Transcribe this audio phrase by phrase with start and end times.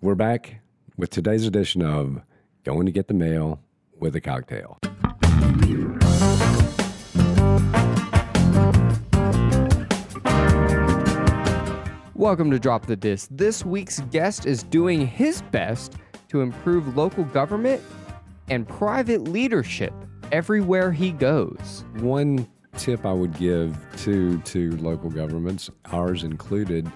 [0.00, 0.60] We're back
[0.96, 2.22] with today's edition of
[2.62, 3.60] Going to Get the Mail
[3.98, 4.78] with a Cocktail.
[12.14, 13.26] Welcome to Drop the Disc.
[13.32, 15.94] This week's guest is doing his best
[16.28, 17.82] to improve local government
[18.48, 19.92] and private leadership
[20.30, 21.84] everywhere he goes.
[21.94, 26.88] One tip I would give to to local governments, ours included,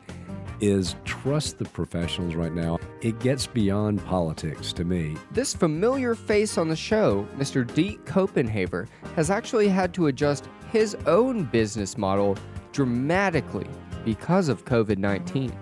[0.63, 2.79] is trust the professionals right now.
[3.03, 5.17] It gets beyond politics to me.
[5.33, 7.67] This familiar face on the show, Mr.
[7.75, 12.39] Deke Copenhaver, has actually had to adjust his own business model
[12.73, 13.67] dramatically
[14.05, 15.53] because of COVID 19.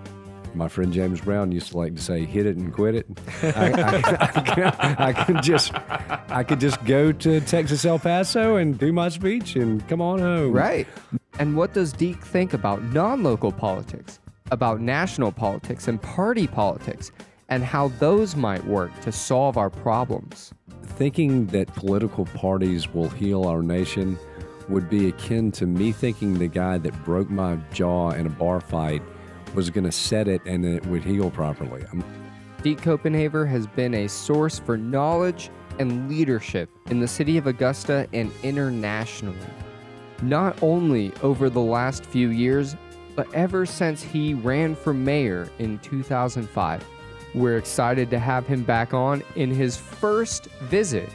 [0.54, 3.06] My friend James Brown used to like to say, "Hit it and quit it."
[3.42, 5.73] I, I, I, I could just,
[6.28, 10.18] I could just go to Texas El Paso and do my speech and come on
[10.18, 10.52] home.
[10.52, 10.88] Right.
[11.38, 14.18] And what does Deke think about non local politics,
[14.50, 17.12] about national politics and party politics,
[17.48, 20.52] and how those might work to solve our problems?
[20.82, 24.18] Thinking that political parties will heal our nation
[24.68, 28.60] would be akin to me thinking the guy that broke my jaw in a bar
[28.60, 29.02] fight
[29.54, 31.84] was going to set it and it would heal properly.
[31.93, 32.04] I'm,
[32.62, 38.06] Deke Copenhaver has been a source for knowledge and leadership in the city of Augusta
[38.12, 39.38] and internationally.
[40.23, 42.76] Not only over the last few years,
[43.14, 46.84] but ever since he ran for mayor in 2005.
[47.34, 51.08] We're excited to have him back on in his first visit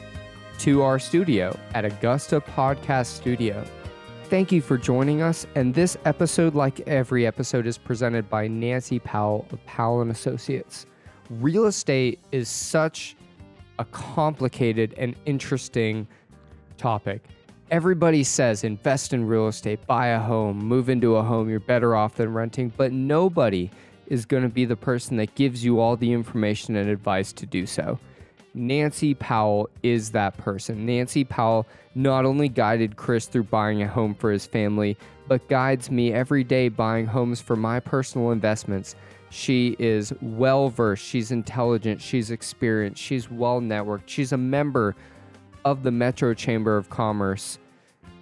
[0.60, 3.64] to our studio at Augusta Podcast Studio.
[4.24, 5.46] Thank you for joining us.
[5.54, 10.86] And this episode, like every episode, is presented by Nancy Powell of Powell and Associates.
[11.28, 13.16] Real estate is such
[13.78, 16.08] a complicated and interesting
[16.78, 17.22] topic.
[17.68, 21.96] Everybody says invest in real estate, buy a home, move into a home, you're better
[21.96, 23.72] off than renting, but nobody
[24.06, 27.44] is going to be the person that gives you all the information and advice to
[27.44, 27.98] do so.
[28.54, 30.86] Nancy Powell is that person.
[30.86, 34.96] Nancy Powell not only guided Chris through buying a home for his family,
[35.26, 38.94] but guides me every day buying homes for my personal investments.
[39.30, 44.94] She is well versed, she's intelligent, she's experienced, she's well networked, she's a member
[45.66, 47.58] of the Metro Chamber of Commerce,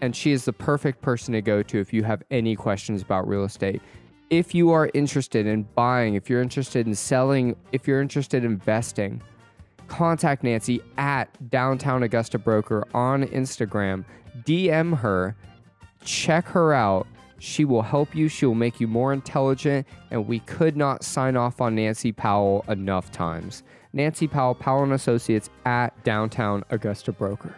[0.00, 3.28] and she is the perfect person to go to if you have any questions about
[3.28, 3.82] real estate.
[4.30, 8.52] If you are interested in buying, if you're interested in selling, if you're interested in
[8.52, 9.22] investing,
[9.88, 14.06] contact Nancy at Downtown Augusta Broker on Instagram.
[14.44, 15.36] DM her,
[16.02, 17.06] check her out.
[17.40, 18.28] She will help you.
[18.28, 22.64] She will make you more intelligent, and we could not sign off on Nancy Powell
[22.68, 23.64] enough times.
[23.94, 27.54] Nancy Powell, Powell and Associates at Downtown Augusta Broker.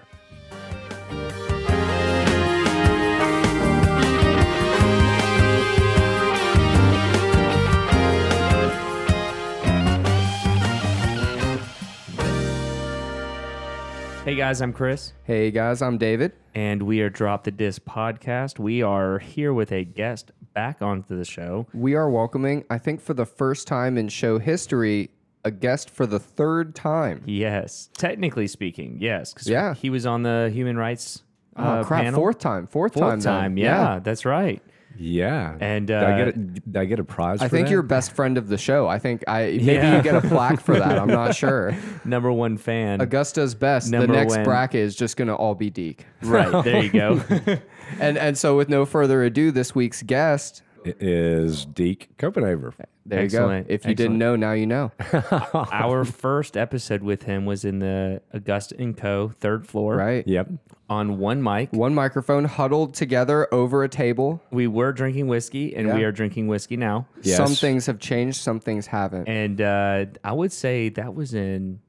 [14.24, 16.32] Hey guys, I'm Chris, Hey guys, I'm David.
[16.52, 18.58] and we are Drop the Disc podcast.
[18.58, 21.68] We are here with a guest back onto the show.
[21.72, 25.10] We are welcoming, I think for the first time in show history,
[25.46, 27.22] a guest for the third time.
[27.26, 29.74] Yes, technically speaking, yes, because Yeah.
[29.74, 31.22] he was on the human rights.
[31.56, 32.02] Oh uh, crap!
[32.02, 32.20] panel.
[32.20, 33.32] Fourth time, fourth, Fourth time, then.
[33.40, 34.60] time, yeah, that's right.
[34.98, 35.56] yeah.
[35.60, 37.40] And, did, I uh, get a, did I get a prize?
[37.40, 37.72] I for think that?
[37.72, 38.88] you're best friend of the show.
[38.88, 39.96] I think I maybe Yeah.
[39.96, 40.98] you get a plaque for that.
[40.98, 41.74] I'm not sure.
[42.04, 43.00] Number one fan.
[43.00, 43.90] Augusta's best.
[43.90, 44.44] Number the next one.
[44.44, 46.04] bracket is just going to all be Deke.
[46.22, 47.22] right there, you go.
[48.00, 50.62] And and so with no further ado, this week's guest.
[50.86, 52.72] It is Deke Copenhaver.
[53.04, 53.74] There Excellent, you go.
[53.74, 54.90] If you didn't know, now you know.
[55.72, 59.28] Our first episode with him was in the Augusta and Co.
[59.28, 60.26] third floor, Right.
[60.26, 60.50] Yep.
[60.90, 61.72] on one mic.
[61.72, 64.42] One microphone huddled together over a table.
[64.50, 66.06] We were drinking whiskey, and we Yeah.
[66.06, 67.06] are drinking whiskey now.
[67.22, 67.36] Yes.
[67.36, 69.28] Some things have changed, some things haven't.
[69.28, 71.80] And uh, I would say that was in,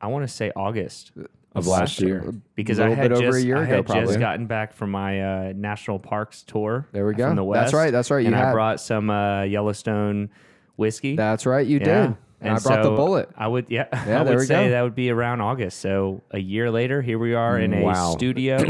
[0.00, 1.12] I want to say August
[1.54, 2.32] Of last year.
[2.54, 4.06] because A I had bit over just, a year I ago, had probably.
[4.06, 6.86] just gotten back from my uh, national parks tour.
[6.92, 7.34] There we From go.
[7.36, 7.60] the west.
[7.64, 8.52] That's right, that's right, you And I had.
[8.52, 10.28] brought some uh, Yellowstone
[10.76, 11.16] whiskey.
[11.16, 12.06] That's right, you Yeah.
[12.08, 12.16] did.
[12.40, 13.30] And, I brought the bullet.
[13.36, 14.70] I would, yeah, Yeah, I there would we say go.
[14.70, 15.80] that would be around August.
[15.80, 18.62] So a year later, here we are in a studio.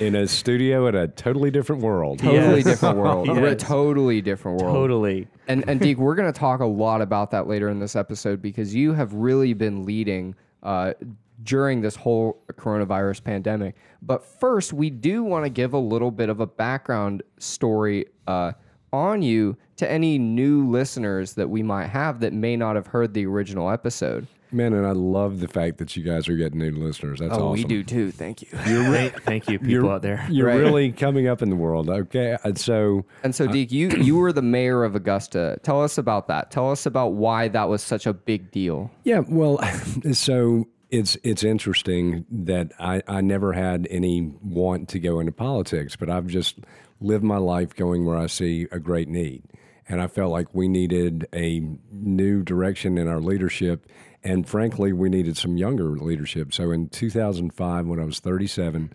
[0.00, 2.20] In a studio in a totally different world.
[2.20, 2.64] Totally Yes.
[2.64, 3.26] different world.
[3.26, 3.36] Yes.
[3.36, 4.74] We're a totally different world.
[4.74, 5.28] totally.
[5.46, 8.40] And and Deke, we're going to talk a lot about that later in this episode
[8.40, 10.94] because you have really been leading uh,
[11.42, 13.74] during this whole coronavirus pandemic.
[14.00, 18.52] But first, we do want to give a little bit of a background story uh,
[18.92, 23.14] on you to any new listeners that we might have that may not have heard
[23.14, 24.26] the original episode.
[24.54, 27.20] Man, and I love the fact that you guys are getting new listeners.
[27.20, 27.52] That's oh, awesome.
[27.54, 28.10] we do too.
[28.10, 28.48] Thank you.
[28.50, 30.26] Thank, thank you, people You're, out there.
[30.28, 30.58] you're Right.
[30.58, 31.88] really coming up in the world.
[31.88, 32.36] Okay.
[32.44, 35.58] And so, And so, Deke, you you were the mayor of Augusta.
[35.62, 36.50] Tell us about that.
[36.50, 38.90] Tell us about why that was such a big deal.
[39.04, 39.58] yeah, well,
[40.12, 45.96] so it's it's interesting that I, I never had any want to go into politics,
[45.96, 46.58] but I've just
[47.00, 49.42] lived my life going where I see a great need.
[49.88, 51.60] And I felt like we needed a
[51.90, 53.86] new direction in our leadership.
[54.22, 56.52] And frankly, we needed some younger leadership.
[56.52, 58.92] So in 2005, when I was 37,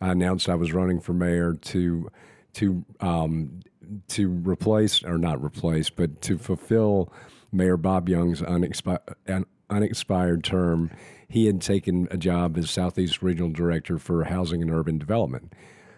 [0.00, 2.10] I announced I was running for mayor to
[2.54, 3.60] to um,
[4.08, 7.10] to replace or not replace, but to fulfill
[7.52, 10.90] Mayor Bob Young's unexpi- unexpired term.
[11.30, 15.52] He had taken a job as Southeast Regional Director for Housing and Urban Development.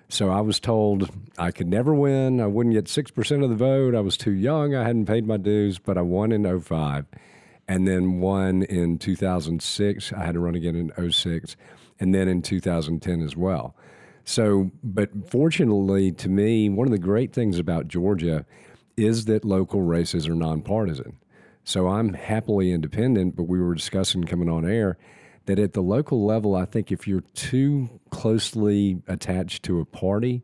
[0.08, 2.40] So I was told I could never win.
[2.40, 3.94] I wouldn't get 6% of the vote.
[3.94, 4.74] I was too young.
[4.74, 7.06] I hadn't paid my dues, but I won in 05
[7.68, 10.12] and then won in 2006.
[10.12, 11.56] I had to run again in 06
[12.00, 13.76] and then in 2010 as well.
[14.24, 18.44] So, but fortunately to me, one of the great things about Georgia
[18.96, 21.18] is that local races are nonpartisan.
[21.62, 24.98] So I'm happily independent, but we were discussing coming on air
[25.46, 30.42] that at the local level, I think if you're too closely attached to a party,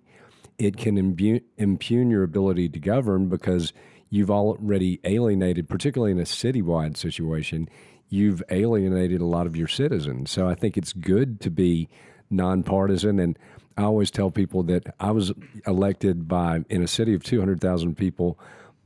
[0.59, 3.73] it can impugn your ability to govern because
[4.09, 7.69] you've already alienated, particularly in a citywide situation,
[8.09, 10.31] you've alienated a lot of your citizens.
[10.31, 11.89] So I think it's good to be
[12.31, 13.19] nonpartisan.
[13.19, 13.39] And
[13.77, 15.33] I always tell people that I was
[15.67, 18.39] elected by, in a city of 200,000 people,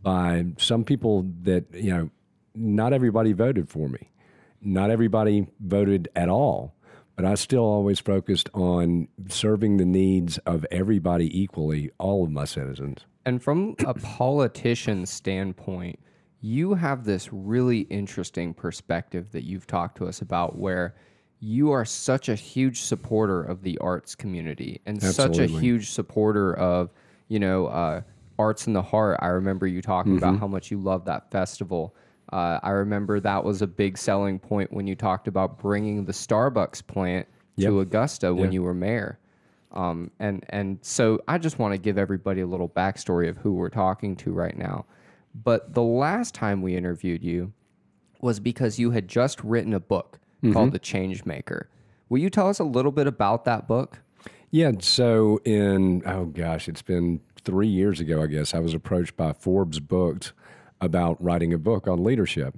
[0.03, 2.11] by some people that, you know,
[2.55, 4.10] not everybody voted for me.
[4.63, 6.75] Not everybody voted at all
[7.21, 12.47] but I still always focused on serving the needs of everybody equally, all of my
[12.47, 13.05] citizens.
[13.27, 15.99] And from a politician's standpoint,
[16.41, 20.95] you have this really interesting perspective that you've talked to us about where
[21.41, 26.55] you are such a huge supporter of the arts community and such a huge supporter
[26.55, 26.89] of,
[27.29, 28.01] you know, uh,
[28.39, 29.19] Arts in the Heart.
[29.21, 31.95] I remember you talking about how much you love that festival.
[32.33, 36.13] Uh, I remember that was a big selling point when you talked about bringing the
[36.13, 37.27] Starbucks plant
[37.59, 38.51] to Augusta when Yeah.
[38.55, 39.19] you were mayor.
[39.73, 43.53] Um, and and so I just want to give everybody a little backstory of who
[43.53, 44.85] we're talking to right now.
[45.45, 47.53] But the last time we interviewed you
[48.21, 50.19] was because you had just written a book
[50.53, 51.69] called The Change Maker.
[52.09, 54.01] Will you tell us a little bit about that book?
[54.51, 59.17] Yeah, so in, oh gosh, it's been three years ago, I guess, I was approached
[59.17, 60.33] by Forbes Books
[60.81, 62.55] about writing a book on leadership.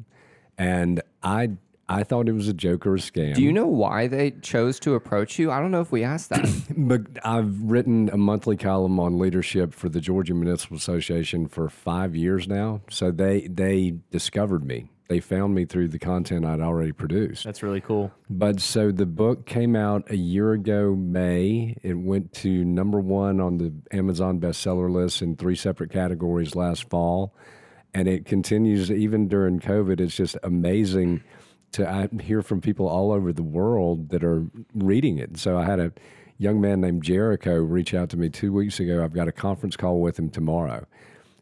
[0.59, 1.51] And I,
[1.89, 3.35] I thought it was a joke or a scam.
[3.35, 5.51] Do you know why they chose to approach you?
[5.51, 6.49] I don't know if we asked that.
[6.77, 12.17] But I've written a monthly column on leadership for the Georgia Municipal Association for five
[12.17, 12.81] years now.
[12.91, 14.89] So they they discovered me.
[15.09, 17.45] They found me through the content I'd already produced.
[17.45, 18.11] That's really cool.
[18.31, 21.77] But so the book came out a year ago, May.
[21.83, 26.89] It went to number one on the Amazon bestseller list in three separate categories last
[26.89, 27.35] fall.
[27.95, 30.01] And it continues even during COVID.
[30.01, 31.23] It's just amazing
[31.73, 35.39] to hear from people all over the world that are reading it.
[35.39, 35.93] So I had a
[36.39, 39.03] young man named Jericho reach out to me two weeks ago.
[39.03, 40.87] I've got a conference call with him tomorrow.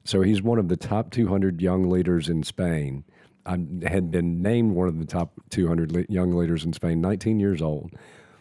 [0.05, 3.05] So he's one of the top 200 young leaders in Spain.
[3.47, 7.41] I had been named one of the top 200 le- young leaders in Spain, 19
[7.41, 7.93] years old.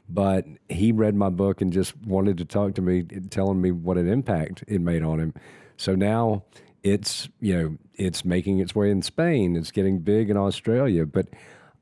[0.08, 3.98] But he read my book and just wanted to talk to me, telling me what
[3.98, 5.34] an impact it made on him.
[5.78, 6.44] So now
[6.84, 9.56] it's, you know, it's making its way in Spain.
[9.56, 11.06] It's getting big in Australia.
[11.06, 11.28] But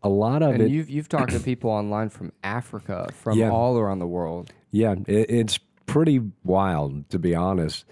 [0.04, 3.50] a lot of and it, you've you've talked to people online from Africa, from Yeah.
[3.52, 4.52] all around the world.
[4.72, 7.86] Yeah, it, it's pretty wild, to be honest.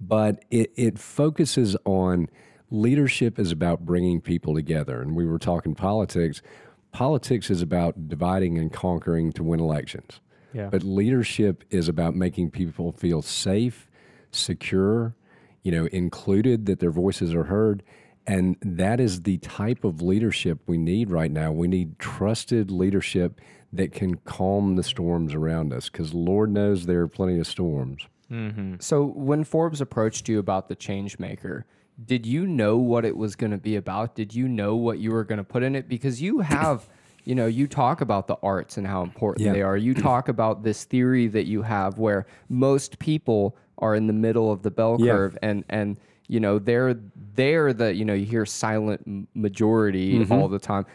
[0.00, 2.28] But it, it focuses on
[2.70, 5.02] leadership is about bringing people together.
[5.02, 6.40] And we were talking politics.
[6.92, 10.20] Politics is about dividing and conquering to win elections.
[10.52, 10.68] Yeah.
[10.70, 13.88] But leadership is about making people feel safe,
[14.30, 15.14] secure,
[15.62, 17.82] you know, included, that their voices are heard.
[18.26, 21.52] And that is the type of leadership we need right now.
[21.52, 23.40] We need trusted leadership
[23.72, 28.06] that can calm the storms around us because Lord knows there are plenty of storms.
[28.30, 28.74] Mm-hmm.
[28.78, 31.66] So when Forbes approached you about the change maker,
[32.04, 34.14] did you know what it was going to be about?
[34.14, 35.88] Did you know what you were going to put in it?
[35.88, 36.88] Because you have,
[37.24, 39.52] you know, you talk about the arts and how important Yeah.
[39.52, 39.76] they are.
[39.76, 44.50] You talk about this theory that you have where most people are in the middle
[44.52, 45.12] of the bell Yeah.
[45.12, 45.96] curve and and
[46.28, 46.94] you know they're
[47.34, 50.32] they're the you know you hear silent majority mm-hmm.
[50.32, 50.86] all the time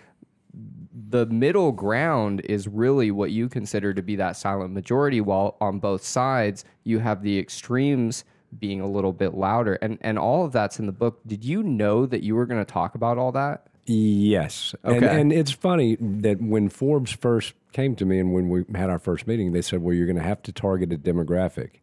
[1.10, 5.80] the middle ground is really what you consider to be that silent majority while on
[5.80, 8.24] both sides you have the extremes
[8.60, 11.62] being a little bit louder and and all of that's in the book did you
[11.62, 14.74] know that you were going to talk about all that Yes.
[14.84, 15.22] And, Okay.
[15.22, 18.98] and it's funny that when Forbes first came to me and when we had our
[19.00, 21.82] first meeting, they said, well, you're going to have to target a demographic.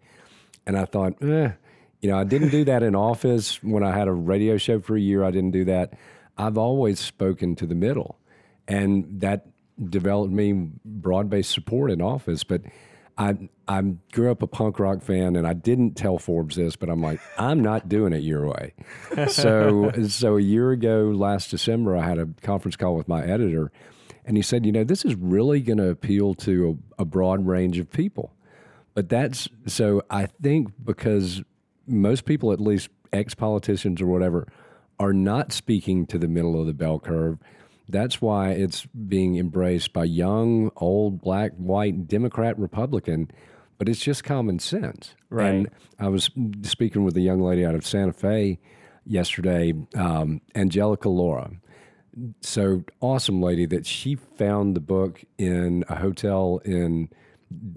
[0.66, 1.52] And I thought, eh,
[2.00, 4.97] you know, I didn't do that in office when I had a radio show for
[4.97, 5.25] a year.
[5.25, 5.95] I didn't do that.
[6.37, 8.19] I've always spoken to the middle,
[8.66, 9.47] and that
[9.83, 12.45] developed me broad based support in office.
[12.45, 12.62] But
[13.19, 13.81] I I
[14.12, 17.21] grew up a punk rock fan, and I didn't tell Forbes this, but I'm like,
[17.38, 18.75] I'm not doing it your way.
[19.28, 23.71] so so a year ago, last December, I had a conference call with my editor,
[24.25, 27.47] and he said, you know, this is really going to appeal to a, a broad
[27.47, 28.33] range of people.
[28.95, 31.43] But that's so I think because
[31.87, 34.47] most people, at least ex politicians or whatever,
[34.99, 37.39] are not speaking to the middle of the bell curve.
[37.89, 43.31] That's why it's being embraced by young, old, black, white, Democrat, Republican,
[43.79, 45.15] but it's just common sense.
[45.29, 45.49] Right.
[45.49, 46.31] And I was
[46.63, 48.61] speaking with a young lady out of Santa Fe
[49.05, 51.51] yesterday, um, Angelica Laura.
[52.43, 57.09] So awesome lady that she found the book in a hotel in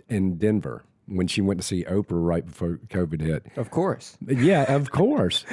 [0.08, 3.46] in Denver when she went to see Oprah right before COVID hit.
[3.58, 4.18] Of course.
[4.26, 5.46] Yeah, of course.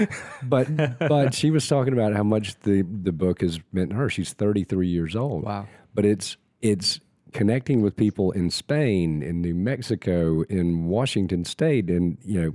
[0.42, 4.08] but but she was talking about how much the the book has meant to her.
[4.08, 5.44] She's 33 years old.
[5.44, 5.66] Wow.
[5.94, 7.00] But it's it's
[7.32, 12.52] connecting with people in Spain, in New Mexico, in Washington State, and you know,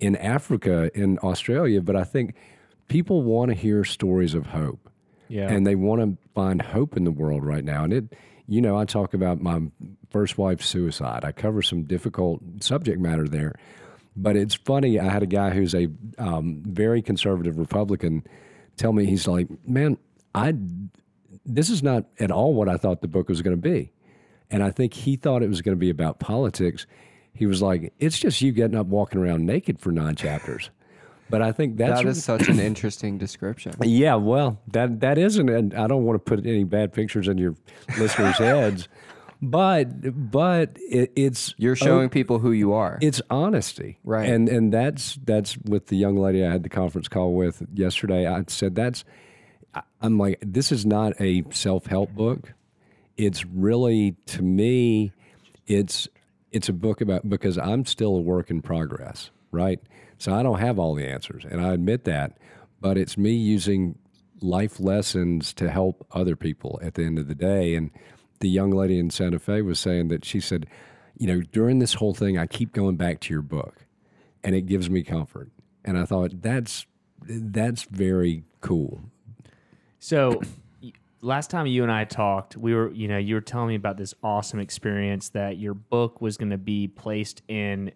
[0.00, 1.80] in Africa, in Australia.
[1.80, 2.34] But I think
[2.88, 4.88] people want to hear stories of hope
[5.28, 5.50] Yeah.
[5.50, 7.84] and they want to find hope in the world right now.
[7.84, 8.14] And it,
[8.48, 9.60] you know, I talk about my
[10.10, 11.24] first wife's suicide.
[11.24, 13.54] I cover some difficult subject matter there,
[14.16, 14.98] but it's funny.
[14.98, 18.24] I had a guy who's a um, very conservative Republican
[18.78, 19.98] tell me he's like, man,
[20.34, 20.54] I
[21.44, 23.92] this is not at all what I thought the book was going to be,
[24.50, 26.86] and I think he thought it was going to be about politics.
[27.34, 30.70] He was like, it's just you getting up, walking around naked for nine chapters.
[31.30, 33.74] But I think that's That is such an interesting description.
[33.82, 37.38] yeah, well, that that isn't, and I don't want to put any bad pictures in
[37.38, 37.54] your
[37.98, 38.88] listeners' heads,
[39.42, 42.98] but but it, it's You're showing people who you are.
[43.00, 44.28] it's honesty, Right.
[44.28, 48.26] And and that's that's with the young lady I had the conference call with yesterday.
[48.26, 49.04] I said that's,
[50.00, 52.54] I'm like, this is not a self help book.
[53.16, 55.12] It's really to me,
[55.66, 56.08] it's
[56.50, 59.80] it's a book about because I'm still a work in progress, right?
[60.18, 62.38] So I don't have all the answers, and I admit that.
[62.80, 63.98] But it's me using
[64.40, 67.74] life lessons to help other people at the end of the day.
[67.74, 67.90] And
[68.40, 70.66] the young lady in Santa Fe was saying that she said,
[71.16, 73.86] you know, during this whole thing, I keep going back to your book,
[74.44, 75.50] and it gives me comfort.
[75.84, 76.86] And I thought that's
[77.22, 79.00] that's very cool.
[79.98, 80.40] So
[81.20, 83.96] last time you and I talked, we were, you know, you were telling me about
[83.96, 87.90] this awesome experience that your book was going to be placed in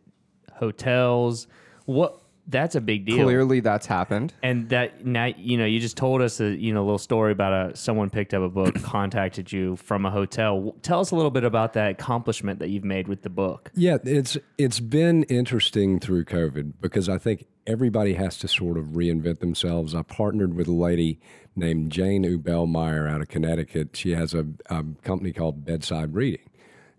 [0.54, 1.46] hotels.
[1.86, 3.24] What that's a big deal.
[3.24, 4.34] Clearly, that's happened.
[4.42, 7.52] And that now, you know, you just told us a you know little story about
[7.52, 10.74] a someone picked up a book, contacted you from a hotel.
[10.82, 13.70] Tell us a little bit about that accomplishment that you've made with the book.
[13.74, 18.86] Yeah, it's it's been interesting through COVID because I think everybody has to sort of
[18.86, 19.94] reinvent themselves.
[19.94, 21.20] I partnered with a lady
[21.54, 23.90] named Jane Ubell-Meyer out of Connecticut.
[23.94, 26.40] She has a, a company called Bedside Reading.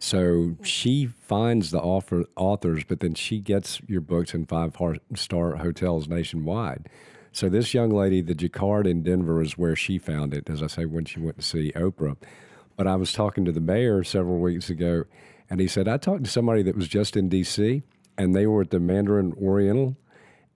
[0.04, 4.76] So she finds the offer, authors, but then she gets your books in five
[5.16, 6.90] star hotels nationwide.
[7.32, 10.50] So this young lady, the Jacquard in Denver, is where she found it.
[10.50, 12.18] As I say, when she went to see Oprah.
[12.76, 15.06] But I was talking to the mayor several weeks ago,
[15.50, 17.82] and he said I talked to somebody that was just in D.C.
[18.18, 19.96] and they were at the Mandarin Oriental,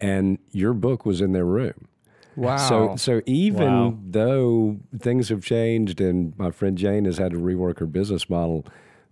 [0.02, 1.88] and your book was in their room.
[2.36, 2.58] Wow.
[2.58, 3.98] So, so even Wow.
[4.10, 8.66] though things have changed, and my friend Jane has had to rework her business model,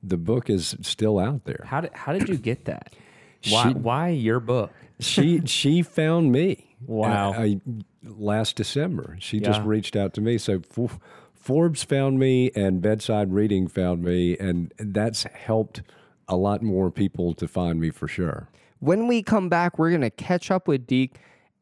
[0.08, 1.64] the book is still out there.
[1.66, 2.94] How did how did you get that?
[3.50, 4.72] Why She- why your book?
[5.00, 6.76] she she found me.
[6.86, 7.34] Wow.
[7.34, 7.56] uh, uh,
[8.04, 10.38] last December, she just reached out to me.
[10.38, 11.00] So F-
[11.34, 15.82] Forbes found me, and Bedside Reading found me, and that's helped
[16.28, 18.50] a lot more people to find me for sure.
[18.80, 21.18] When we come back, we're going to catch up with Deke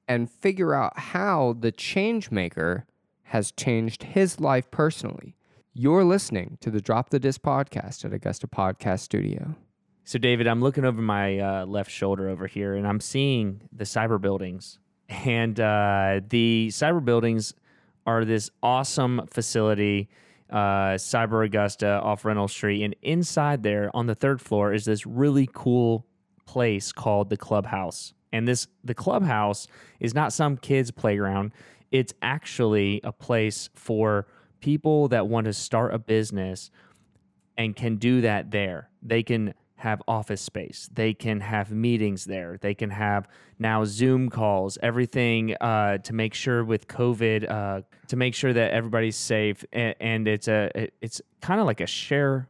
[0.08, 2.86] and figure out how the change maker
[3.24, 5.36] has changed his life personally.
[5.75, 9.56] You're listening to the Drop the Disc podcast at Augusta Podcast Studio.
[10.03, 13.84] So, David, I'm looking over my uh, left shoulder over here, and I'm seeing the
[13.84, 14.77] cyber buildings.
[15.10, 17.56] And uh, the cyber buildings
[18.06, 20.10] are this awesome facility,
[20.51, 22.84] uh, Cyber Augusta off Reynolds Street.
[22.84, 26.06] And inside there, on the third floor, is this really cool
[26.46, 28.13] place called the Clubhouse.
[28.32, 29.65] And this the Clubhouse
[30.00, 31.51] is not some kids' playground.
[31.92, 34.27] It's actually a place for
[34.63, 36.72] people that want to start a business
[37.58, 38.89] and can do that there.
[39.01, 40.89] They can have office space.
[40.93, 42.58] They can have meetings there.
[42.62, 43.27] They can have
[43.60, 48.72] now Zoom calls, everything uh, to make sure with COVID, uh, to make sure that
[48.72, 49.65] everybody's safe.
[49.74, 52.48] And, and it's a it's kind of like a share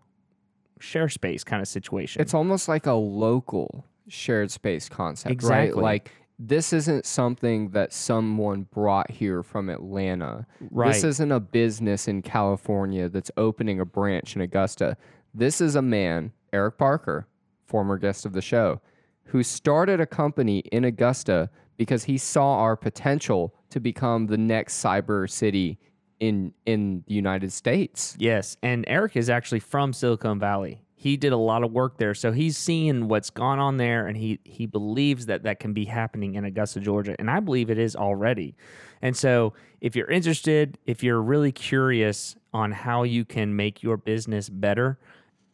[0.79, 2.21] share space kind of situation.
[2.21, 5.63] It's almost like a local shared space concept, right?
[5.63, 5.81] Exactly.
[5.81, 10.45] Like this isn't something that someone brought here from Atlanta.
[10.71, 10.93] Right.
[10.93, 14.97] This isn't a business in California that's opening a branch in Augusta.
[15.33, 17.27] This is a man, Eric Parker,
[17.65, 18.81] former guest of the show,
[19.25, 24.83] who started a company in Augusta because he saw our potential to become the next
[24.83, 25.79] cyber city
[26.19, 28.15] in in the United States.
[28.19, 30.82] Yes, and Eric is actually from Silicon Valley.
[31.03, 34.15] He did a lot of work there, so he's seeing what's gone on there, and
[34.15, 37.77] he he believes that that can be happening in Augusta, Georgia, and I believe it
[37.77, 38.55] is already.
[39.01, 43.97] And so, if you're interested, if you're really curious on how you can make your
[43.97, 44.97] business better,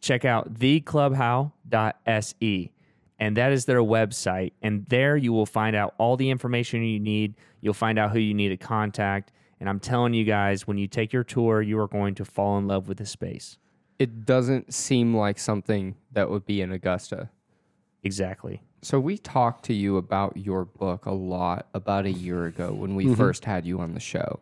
[0.00, 2.70] check out theclubhou.se.
[3.18, 4.52] And that is their website.
[4.62, 7.34] And there you will find out all the information you need.
[7.60, 9.32] You'll find out who you need to contact.
[9.58, 12.56] And I'm telling you guys, when you take your tour, you are going to fall
[12.56, 13.58] in love with the space.
[14.00, 17.28] It doesn't seem like something that would be in Augusta.
[18.02, 18.62] Exactly.
[18.80, 22.94] So we talked to you about your book a lot about a year ago when
[22.94, 24.40] we first had you on the show.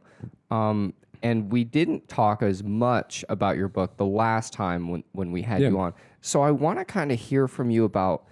[0.53, 5.33] Um, and we didn't talk as much about your book the last time when, when
[5.33, 5.71] we had Yeah.
[5.71, 5.93] you on.
[6.21, 8.27] So I want to kind of hear from you about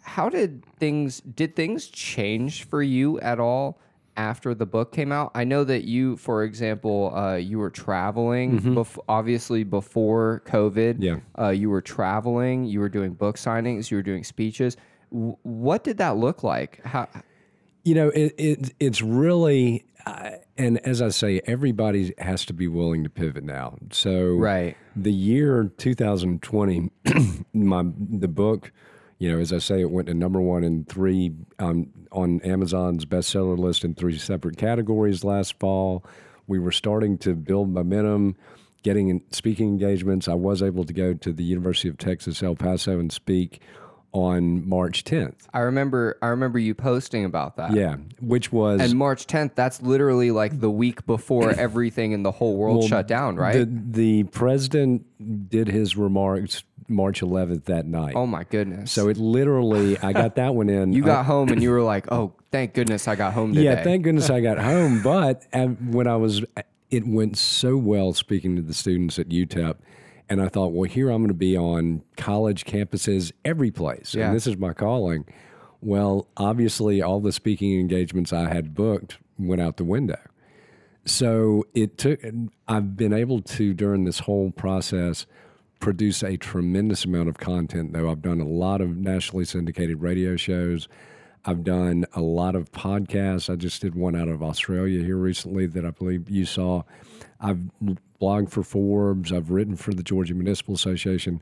[0.00, 3.78] how did things did things change for you at all
[4.16, 5.30] after the book came out?
[5.34, 10.96] I know that you, for example, uh, you were traveling, bef- obviously before COVID.
[10.98, 11.16] Yeah.
[11.38, 14.76] Uh, you were traveling, you were doing book signings, you were doing speeches.
[15.10, 16.84] W- what did that look like?
[16.84, 17.08] How,
[17.84, 22.68] You know, it, it it's really, uh, and as I say, everybody has to be
[22.68, 23.76] willing to pivot now.
[23.90, 24.76] So, Right.
[24.96, 26.90] the year 2020,
[27.54, 28.72] my the book,
[29.22, 33.04] you know, as I say, it went to number one in three um, on Amazon's
[33.04, 36.04] bestseller list in three separate categories last fall.
[36.48, 38.34] We were starting to build momentum,
[38.82, 40.26] getting in speaking engagements.
[40.26, 43.60] I was able to go to the University of Texas El Paso and speak
[44.10, 45.46] on March 10th.
[45.54, 47.74] I remember I remember you posting about that.
[47.74, 52.32] Yeah, which was And March 10th, that's literally like the week before everything in the
[52.32, 53.52] whole world Well, shut down, right?
[53.52, 58.14] The, the president did his remarks March 11th that night.
[58.16, 58.90] oh my goodness.
[58.92, 60.92] So it literally, I got that one in.
[60.92, 63.82] you got home and you were like, "Oh, thank goodness I got home today." yeah,
[63.82, 65.02] thank goodness I got home.
[65.02, 66.44] But uh, when I was,
[66.90, 69.76] it went so well speaking to the students at UTEP.
[70.28, 74.14] And I thought, well, here I'm going to be on college campuses every place.
[74.14, 74.26] Yeah.
[74.28, 75.26] And this is my calling.
[75.82, 80.18] Well, obviously, all the speaking engagements I had booked went out the window.
[81.04, 82.20] So it took,
[82.68, 85.26] I've been able to, during this whole process,
[85.82, 88.08] produce a tremendous amount of content, though.
[88.08, 90.86] I've done a lot of nationally syndicated radio shows.
[91.44, 93.52] I've done a lot of podcasts.
[93.52, 96.84] I just did one out of Australia here recently that I believe you saw.
[97.40, 97.58] I've
[98.20, 99.32] blogged for Forbes.
[99.32, 101.40] I've written for the Georgia Municipal Association.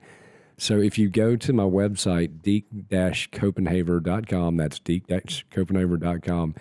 [0.57, 6.55] So if you go to my website, deek-copenhaver.com, that's deek-copenhaver.com,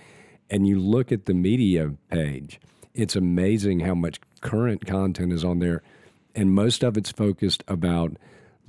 [0.49, 2.59] and you look at the media page,
[2.93, 5.81] it's amazing how much current content is on there.
[6.39, 8.15] And most of it's focused about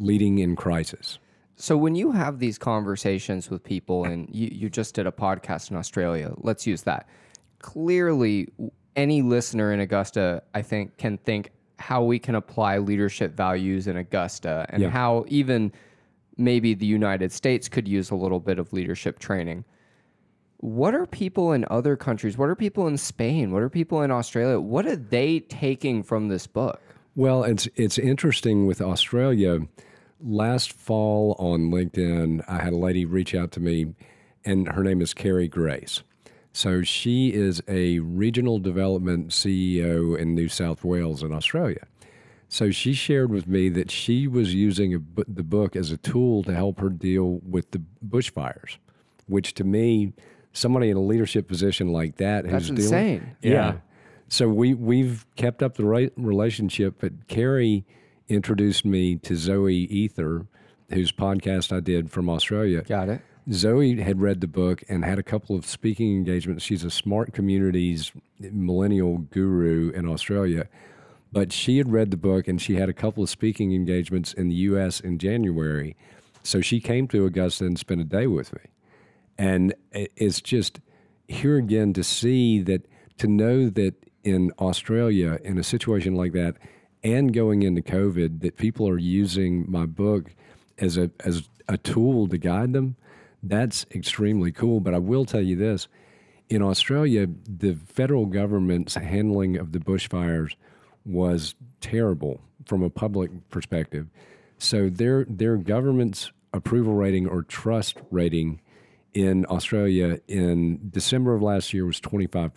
[0.00, 1.20] leading in crisis.
[1.54, 5.70] So when you have these conversations with people, and you, you just did a podcast
[5.70, 7.06] in Australia, let's use that.
[7.60, 8.48] Clearly,
[8.96, 13.96] any listener in Augusta, I think, can think how we can apply leadership values in
[13.96, 14.90] Augusta, and Yeah.
[14.90, 15.70] how even
[16.36, 19.64] maybe the United States could use a little bit of leadership training.
[20.56, 22.36] What are people in other countries?
[22.36, 23.52] What are people in Spain?
[23.52, 24.58] What are people in Australia?
[24.58, 26.80] What are they taking from this book?
[27.20, 29.58] Well, it's it's interesting with Australia.
[30.22, 33.92] Last fall on LinkedIn, I had a lady reach out to me,
[34.42, 36.02] and her name is Carrie Grace.
[36.54, 41.86] So she is a regional development CEO in New South Wales in Australia.
[42.48, 46.42] So she shared with me that she was using a, the book as a tool
[46.44, 48.78] to help her deal with the bushfires,
[49.26, 50.14] which to me,
[50.54, 53.36] somebody in a leadership position like that who's That's dealing, insane.
[53.42, 53.74] yeah.
[54.30, 57.84] So we we've kept up the right relationship, but Carrie
[58.28, 60.46] introduced me to Zoe Eather,
[60.90, 62.82] whose podcast I did from Australia.
[62.82, 63.22] Got it.
[63.50, 66.62] Zoe had read the book and had a couple of speaking engagements.
[66.62, 70.68] She's a smart communities millennial guru in Australia.
[71.32, 74.48] But she had read the book and she had a couple of speaking engagements in
[74.48, 75.96] the US in January.
[76.44, 78.60] So she came to Augusta and spent a day with me.
[79.36, 80.78] And it's just
[81.26, 82.86] here again to see that,
[83.18, 86.56] to know that in Australia, in a situation like that,
[87.02, 90.34] and going into COVID, that people are using my book
[90.78, 92.96] as a as a tool to guide them,
[93.42, 94.80] that's extremely cool.
[94.80, 95.88] But I will tell you this
[96.50, 100.56] in Australia, the federal government's handling of the bushfires
[101.06, 104.08] was terrible from a public perspective.
[104.58, 108.60] So their their government's approval rating or trust rating
[109.14, 112.52] in Australia in December of last year was 25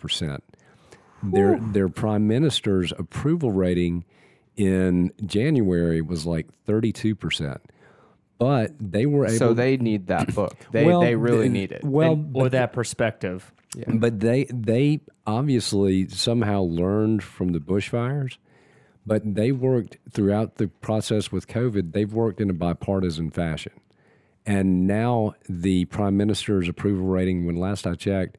[1.32, 1.34] percent.
[1.34, 4.04] Their their prime minister's approval rating
[4.56, 7.60] in January was like 32 percent.
[8.38, 9.36] But they were able.
[9.38, 10.56] So they need that book.
[10.72, 11.84] They Well, they really th- need it.
[11.84, 13.52] Well, or that perspective.
[13.86, 18.36] but they they obviously somehow learned from the bushfires,
[19.06, 21.92] but they worked throughout the process with COVID.
[21.92, 23.72] They've worked in a bipartisan fashion,
[24.44, 28.36] and now the prime minister's approval rating, when last I checked,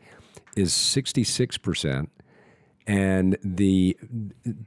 [0.55, 2.09] is sixty six percent,
[2.87, 3.97] and the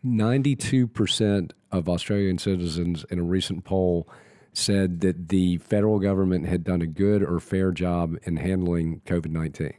[0.03, 4.09] ninety two percent of Australian citizens in a recent poll
[4.53, 9.31] said that the federal government had done a good or fair job in handling COVID
[9.31, 9.75] nineteen.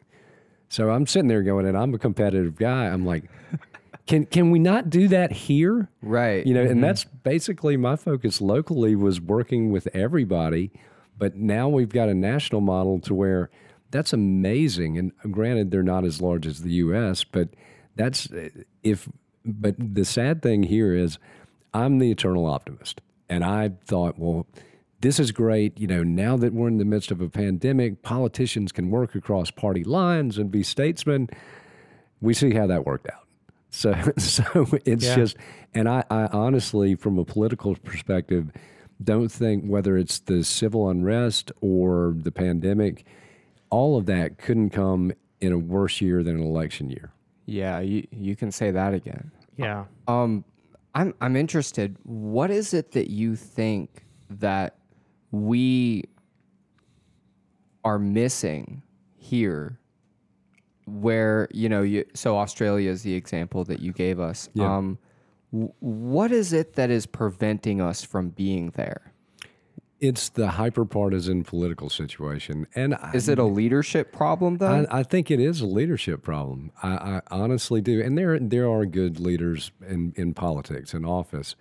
[0.69, 2.85] So I'm sitting there going, and I'm a competitive guy.
[2.85, 3.25] I'm like,
[4.07, 5.89] can can we not do that here?
[6.01, 6.45] Right.
[6.45, 6.81] You know, and mm-hmm.
[6.81, 10.71] that's basically my focus locally was working with everybody,
[11.17, 13.49] but now we've got a national model to where
[13.91, 14.97] that's amazing.
[14.97, 17.49] And granted, they're not as large as the U.S., but
[17.99, 18.49] that's uh,
[18.83, 19.07] if.
[19.45, 21.17] But the sad thing here is,
[21.73, 24.45] I'm the eternal optimist, and I thought, well,
[25.01, 25.79] this is great.
[25.79, 29.49] You know, now that we're in the midst of a pandemic, politicians can work across
[29.49, 31.29] party lines and be statesmen.
[32.21, 33.25] We see how that worked out.
[33.69, 35.15] So, so it's Yeah.
[35.15, 35.37] just,
[35.73, 38.51] and I, I honestly, from a political perspective,
[39.01, 43.05] don't think whether it's the civil unrest or the pandemic,
[43.69, 47.13] all of that couldn't come in a worse year than an election year.
[47.49, 49.31] Yeah, you you can say that again.
[49.57, 49.85] Yeah.
[50.07, 50.45] Um,
[50.93, 51.97] I'm I'm interested.
[52.03, 54.77] What is it that you think that
[55.31, 56.05] we
[57.83, 58.83] are missing
[59.17, 59.79] here?
[60.85, 64.49] Where you know you so Australia is the example that you gave us.
[64.53, 64.75] Yeah.
[64.75, 64.97] Um,
[65.51, 69.13] w- what is it that is preventing us from being there?
[69.99, 72.67] It's the hyper partisan political situation.
[72.73, 74.85] And I, Is it a leadership problem though?
[74.89, 76.71] I, I think it is a leadership problem.
[76.81, 81.55] I, I honestly do, and there there are good leaders in in politics in office,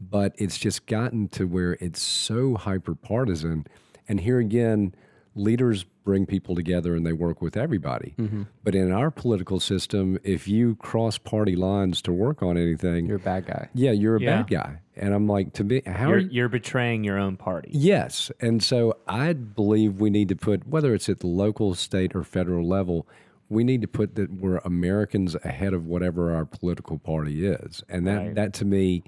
[0.00, 3.66] but it's just gotten to where it's so hyper partisan.
[4.08, 4.94] And here again,
[5.34, 8.14] leaders bring people together and they work with everybody.
[8.18, 8.42] Mm-hmm.
[8.62, 13.16] But in our political system, if you cross party lines to work on anything, You're
[13.16, 13.68] a bad guy.
[13.74, 14.36] yeah, you're a Yeah.
[14.42, 14.78] bad guy.
[14.96, 16.28] And I'm like, to me, how You're, are you?
[16.30, 17.70] you're betraying your own party.
[17.72, 18.30] Yes.
[18.40, 22.22] And so I believe we need to put, whether it's at the local, state, or
[22.22, 23.06] federal level,
[23.48, 27.82] we need to put that we're Americans ahead of whatever our political party is.
[27.88, 28.34] And that, Right.
[28.36, 29.02] that to me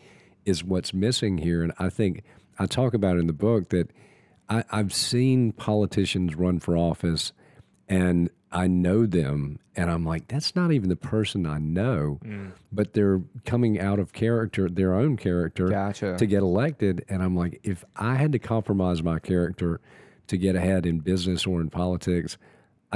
[0.45, 1.63] is what's missing here.
[1.63, 2.23] And I think
[2.59, 3.91] I talk about in the book that
[4.49, 7.33] I, I've seen politicians run for office
[7.89, 12.53] and I know them and I'm like, that's not even the person I know, mm.
[12.73, 16.17] but they're coming out of character, their own character Gotcha.
[16.17, 17.05] to get elected.
[17.09, 19.81] And I'm like, if I had to compromise my character
[20.29, 22.39] to get ahead in business or in politics,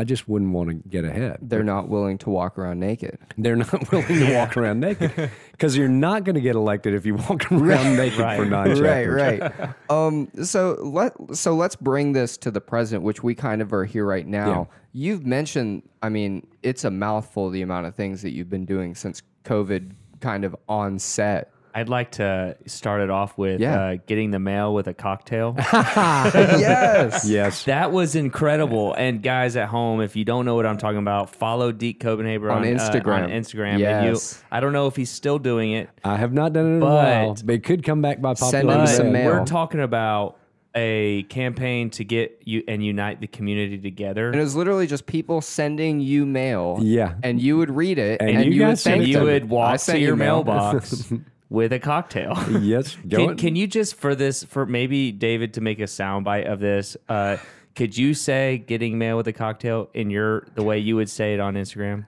[0.00, 1.40] I just wouldn't want to get ahead.
[1.42, 3.18] They're not willing to walk around naked.
[3.36, 7.04] They're not willing to walk around naked because you're not going to get elected if
[7.04, 9.50] you walk around naked for nine right, chapters.
[9.58, 9.74] right.
[9.90, 13.84] um, so let so let's bring this to the present, which we kind of are
[13.84, 14.70] here right now.
[14.94, 18.94] You've mentioned, I mean, it's a mouthful the amount of things that you've been doing
[18.94, 21.52] since COVID kind of on set.
[21.74, 23.80] I'd like to start it off with Yeah.
[23.80, 25.54] uh, getting the mail with a cocktail.
[25.72, 27.28] yes.
[27.28, 27.64] Yes.
[27.64, 28.94] That was incredible.
[28.94, 32.50] And guys at home, if you don't know what I'm talking about, follow Deke Copenhaver
[32.50, 33.24] On on, uh, Instagram.
[33.24, 33.70] on Instagram.
[33.72, 34.40] And Yes.
[34.42, 36.76] you, I don't know if he's still doing it, I have not done it in
[36.78, 39.26] a But- while, but it could come back by Send popular him some mail.
[39.30, 40.36] we're talking about
[40.76, 44.28] a campaign to get you and unite the community together.
[44.28, 46.78] And it was literally just people sending you mail.
[46.80, 47.14] Yeah.
[47.24, 49.18] And you would read it, And and, you you, would guys sent thank you to
[49.18, 49.26] them.
[49.26, 49.32] me.
[49.34, 51.12] would walk sent to your mailbox
[51.50, 52.38] with a cocktail.
[52.60, 52.96] Yes.
[53.08, 56.60] Go Can, can you just for this for maybe David to make a soundbite of
[56.60, 56.96] this?
[57.08, 57.36] Uh,
[57.74, 61.34] could you say getting mail with a cocktail in your the way you would say
[61.34, 62.06] it on Instagram?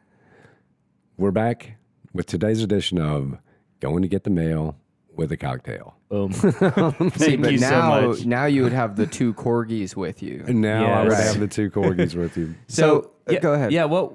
[1.18, 1.74] We're back
[2.14, 3.36] with today's edition of
[3.80, 4.76] Going to Get the Mail
[5.14, 5.94] with a Cocktail.
[6.08, 6.32] Boom.
[6.32, 8.24] Thank but you now, so much.
[8.24, 10.44] now you would have the two corgis with you.
[10.46, 12.54] And now I would have the two corgis with you.
[12.68, 13.72] So, uh, yeah, go ahead.
[13.72, 13.84] Yeah.
[13.84, 14.12] What?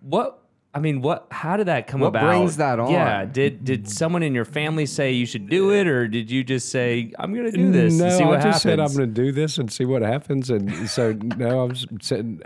[0.00, 0.45] What?
[0.76, 1.26] I mean, what?
[1.30, 2.26] How did that come What about?
[2.26, 2.90] brings that on?
[2.92, 3.24] Yeah.
[3.24, 6.68] Did did someone in your family say you should do it, or did you just
[6.68, 8.96] say I'm going to do this No, and see what I just said I'm happens?
[8.98, 10.50] going to do this and see what happens.
[10.50, 12.42] And so no, I was saying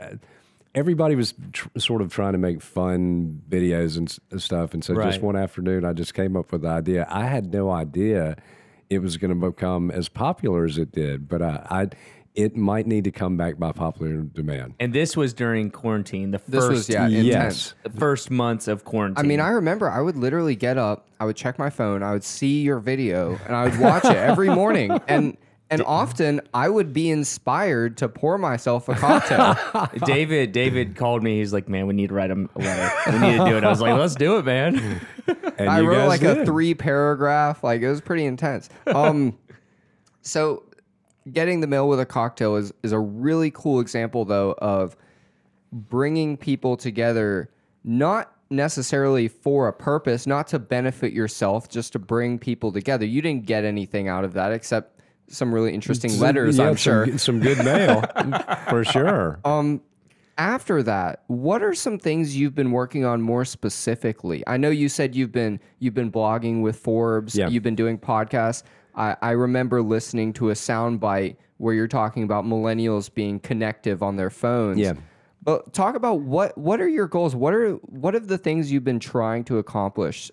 [0.75, 4.73] everybody was tr- sort of trying to make fun videos and s- stuff.
[4.75, 7.07] And so just one afternoon, I just came up with the idea.
[7.11, 8.37] I had no idea
[8.89, 11.89] it was going to become as popular as it did, but I, I
[12.43, 14.75] it might need to come back by popular demand.
[14.81, 16.31] And this was during quarantine.
[16.31, 17.75] The This first was yeah yes.
[17.83, 19.25] the first months of quarantine.
[19.25, 22.13] I mean, I remember I would literally get up, I would check my phone, I
[22.13, 24.99] would see your video, and I would watch it every morning.
[25.09, 25.37] And
[25.73, 29.89] and often I would be inspired to pour myself a cocktail.
[30.05, 31.39] David David called me.
[31.39, 32.91] He's like, "Man, we need to write him a letter.
[33.13, 35.01] We need to do it." I was like, "Let's do it, man."
[35.59, 36.47] And I you wrote guys like a did.
[36.47, 38.69] three paragraph, like it was pretty intense.
[38.89, 39.39] Um,
[40.23, 40.65] so
[41.33, 44.97] getting the mail with a cocktail is is a really cool example though of
[45.73, 47.51] bringing people together,
[47.85, 53.07] not necessarily for a purpose, not to benefit yourself, just to bring people together.
[53.07, 56.77] You didn't get anything out of that except some really interesting Some- letters, yeah, I'm
[56.77, 57.19] some- sure.
[57.19, 58.03] Some good mail,
[58.69, 59.39] for sure.
[59.45, 59.81] Um,
[60.39, 64.43] after that, what are some things you've been working on more specifically?
[64.49, 67.49] I know you said you've been you've been blogging with Forbes, Yeah.
[67.49, 68.65] you've been doing podcasts.
[68.95, 74.17] I, I remember listening to a soundbite where you're talking about millennials being connective on
[74.17, 74.79] their phones.
[74.79, 74.95] Yeah.
[75.43, 77.35] But talk about what what are your goals?
[77.35, 80.31] What are what of the things you've been trying to accomplish?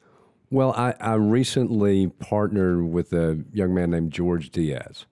[0.49, 5.05] Well, I, I recently partnered with a young man named George Diaz.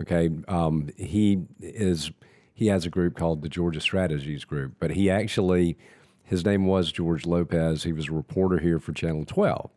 [0.00, 2.10] Okay, um, he is
[2.52, 5.76] he has a group called the Georgia Strategies Group, but he actually
[6.24, 7.84] his name was George Lopez.
[7.84, 9.70] He was a reporter here for Channel Twelve.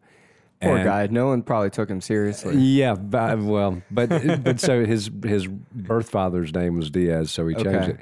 [0.62, 1.08] Poor And- guy.
[1.08, 2.56] No one probably took him seriously.
[2.58, 4.10] Yeah, but, well, but
[4.43, 7.89] but so his his birth father's name was Diaz, so he changed Okay.
[7.91, 8.00] it.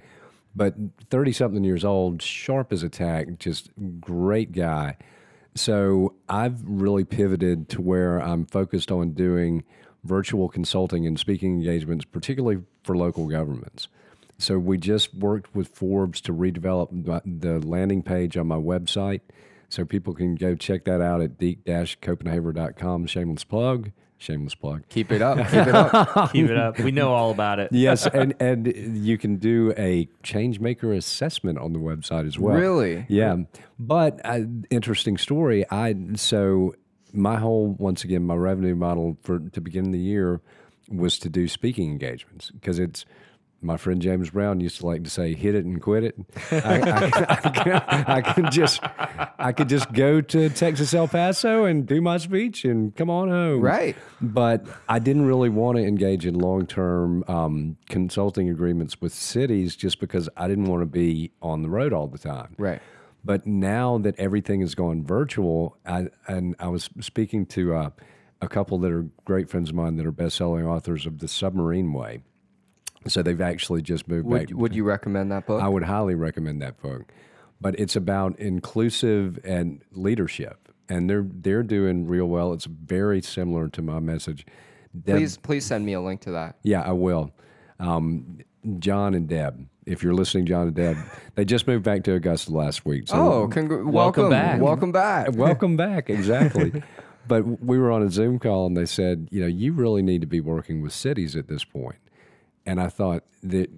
[0.55, 0.75] But
[1.09, 3.69] thirty something years old, sharp as a tack, just
[4.01, 4.97] great guy.
[5.55, 9.63] So I've really pivoted to where I'm focused on doing
[10.03, 13.87] virtual consulting and speaking engagements, particularly for local governments.
[14.37, 16.89] So we just worked with Forbes to redevelop
[17.25, 19.19] the landing page on my website.
[19.69, 23.05] So people can go check that out at deek-copenhaver.com.
[23.05, 23.91] Shameless plug.
[24.17, 24.83] Shameless plug.
[24.89, 25.37] Keep it up.
[25.37, 26.31] Keep it up.
[26.33, 26.79] Keep it up.
[26.79, 27.69] We know all about it.
[27.71, 32.57] Yes, and and you can do a change maker assessment on the website as well.
[32.57, 33.05] Really?
[33.07, 33.37] Yeah.
[33.79, 35.63] But uh, interesting story.
[35.71, 36.75] I so
[37.13, 40.41] my whole once again my revenue model for to begin the year
[40.89, 43.05] was to do speaking engagements because it's
[43.61, 46.15] my friend James Brown used to like to say, "Hit it and quit it."
[46.51, 48.81] I, I, I, I could just,
[49.37, 53.29] I could just go to Texas El Paso and do my speech and come on
[53.29, 53.61] home.
[53.61, 53.95] Right.
[54.21, 59.99] But I didn't really want to engage in long-term um, consulting agreements with cities just
[59.99, 62.55] because I didn't want to be on the road all the time.
[62.57, 62.81] Right.
[63.23, 67.89] But now that everything has gone virtual, I, and I was speaking to uh,
[68.41, 71.91] a couple that are great friends of mine that are best-selling authors of The Submarine
[71.91, 72.21] Way.
[73.07, 74.57] So they've actually just moved Would back.
[74.57, 75.61] would you recommend that book?
[75.61, 77.11] I would highly recommend that book.
[77.61, 82.53] But it's about inclusive and leadership, and they're they're doing real well.
[82.53, 84.45] It's very similar to my message.
[85.03, 86.57] Deb, please please send me a link to that.
[86.63, 87.31] yeah, I will.
[87.79, 88.39] Um,
[88.79, 90.97] John and Deb, if you're listening, John and Deb,
[91.35, 93.07] they just moved back to Augusta last week.
[93.07, 94.59] So Oh, congr- welcome, back.
[94.59, 95.29] Welcome back.
[95.33, 96.09] welcome back.
[96.09, 96.83] Exactly.
[97.27, 100.21] but we were on a Zoom call, and they said, you know, you really need
[100.21, 101.95] to be working with cities at this point.
[102.69, 103.71] And I thought that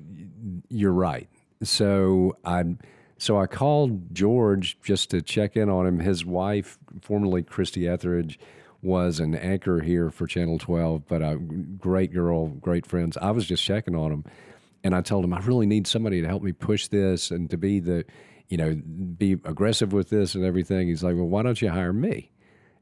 [0.68, 1.30] you're right.
[1.64, 2.76] So I,
[3.18, 6.00] so I called George just to check in on him.
[6.00, 8.38] His wife, formerly Christy Etheridge,
[8.82, 13.16] was an anchor here for Channel 12, but a great girl, great friends.
[13.16, 14.26] I was just checking on him,
[14.84, 17.58] and I told him I really need somebody to help me push this and to
[17.58, 18.04] be the,
[18.50, 20.90] you know, be aggressive with this and everything.
[20.90, 22.30] He's like, well, why don't you hire me?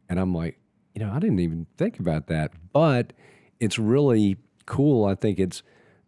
[0.10, 0.58] And I'm like,
[0.95, 3.13] you know, I didn't even think about that, but
[3.60, 5.06] it's really cool.
[5.06, 5.62] I think it's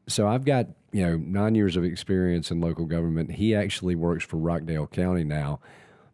[0.08, 3.32] so I've got, you know, nine years of experience in local government.
[3.32, 5.60] He actually works for Rockdale County now,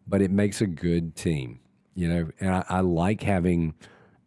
[0.08, 1.60] but it makes a good team,
[1.96, 3.74] you know, and I, I like having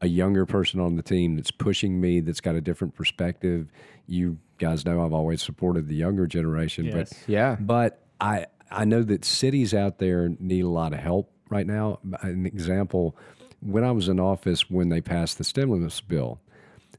[0.01, 3.68] a younger person on the team that's pushing me, that's got a different perspective.
[4.07, 6.94] You guys know I've always supported the younger generation, Yes.
[7.11, 7.57] but Yeah.
[7.61, 11.99] but I I know that cities out there need a lot of help right now.
[12.23, 13.16] An example,
[13.61, 16.40] when I was in office when they passed the stimulus bill,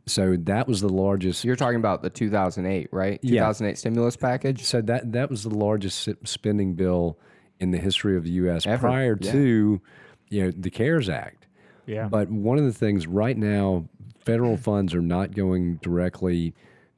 [0.05, 1.45] so that was the largest.
[1.45, 3.19] You're talking about the 2008, right?
[3.21, 3.41] Yeah.
[3.41, 4.63] 2008 stimulus package.
[4.63, 7.17] So that that was the largest spending bill
[7.59, 8.65] in the history of the U.S.
[8.65, 9.31] Ever, prior yeah.
[9.31, 9.81] to
[10.29, 11.47] you know the CARES Act.
[11.85, 12.07] Yeah.
[12.07, 13.85] But one of the things right now,
[14.19, 16.53] federal funds are not going directly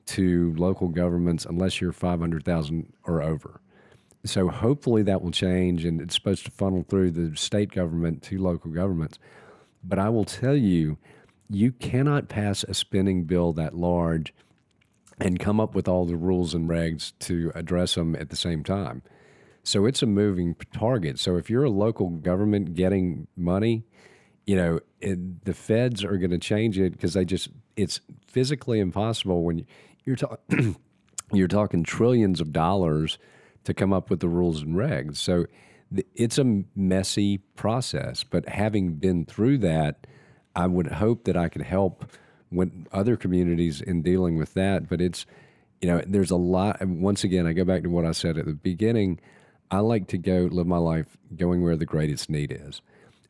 [0.05, 3.61] to local governments unless you're 500,000 or over.
[4.25, 8.37] So hopefully that will change and it's supposed to funnel through the state government to
[8.37, 9.19] local governments.
[9.83, 10.97] But I will tell you,
[11.55, 14.33] you cannot pass a spending bill that large
[15.19, 18.63] and come up with all the rules and regs to address them at the same
[18.63, 19.01] time.
[19.63, 21.19] So it's a moving target.
[21.19, 23.85] So if you're a local government getting money,
[24.45, 28.79] you know, it, the feds are going to change it because they just, it's physically
[28.79, 29.65] impossible when you-
[30.05, 30.75] you're talking.
[31.31, 33.17] you're talking trillions of dollars
[33.63, 35.15] to come up with the rules and regs.
[35.17, 35.45] So
[35.95, 38.23] th- it's a messy process.
[38.23, 40.05] But having been through that,
[40.55, 42.05] I would hope that I could help
[42.51, 44.87] with other communities in dealing with that.
[44.87, 45.25] But it's,
[45.81, 46.85] you know, there's a lot.
[46.85, 49.19] Once again, I go back to what I said at the beginning.
[49.71, 52.81] I like to go live my life going where the greatest need is.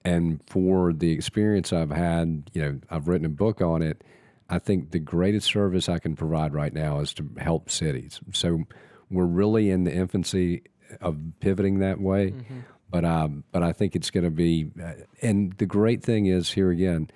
[0.04, 4.04] And for the experience I've had, you know, I've written a book on it.
[4.50, 8.20] I think the greatest service I can provide right now is to help cities.
[8.34, 8.66] So
[9.10, 10.64] we're really in the infancy
[11.00, 12.32] of pivoting that way.
[12.32, 12.60] Mm-hmm.
[12.94, 14.92] But um, but I think it's going to be, uh,
[15.24, 17.10] and the great thing is here again,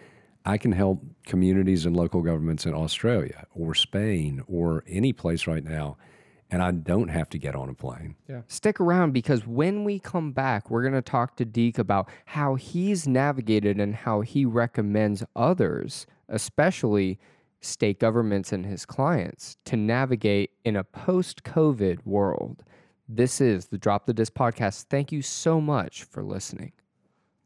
[0.44, 5.64] I can help communities and local governments in Australia or Spain or any place right
[5.64, 5.98] now,
[6.50, 8.16] and I don't have to get on a plane.
[8.28, 8.42] Yeah.
[8.48, 12.56] Stick around because when we come back, we're going to talk to Deke about how
[12.56, 17.20] he's navigated and how he recommends others, especially
[17.62, 22.64] state governments and his clients, to navigate in a post COVID world.
[23.10, 24.86] This is the Drop the Disc podcast.
[24.90, 26.74] Thank you so much for listening.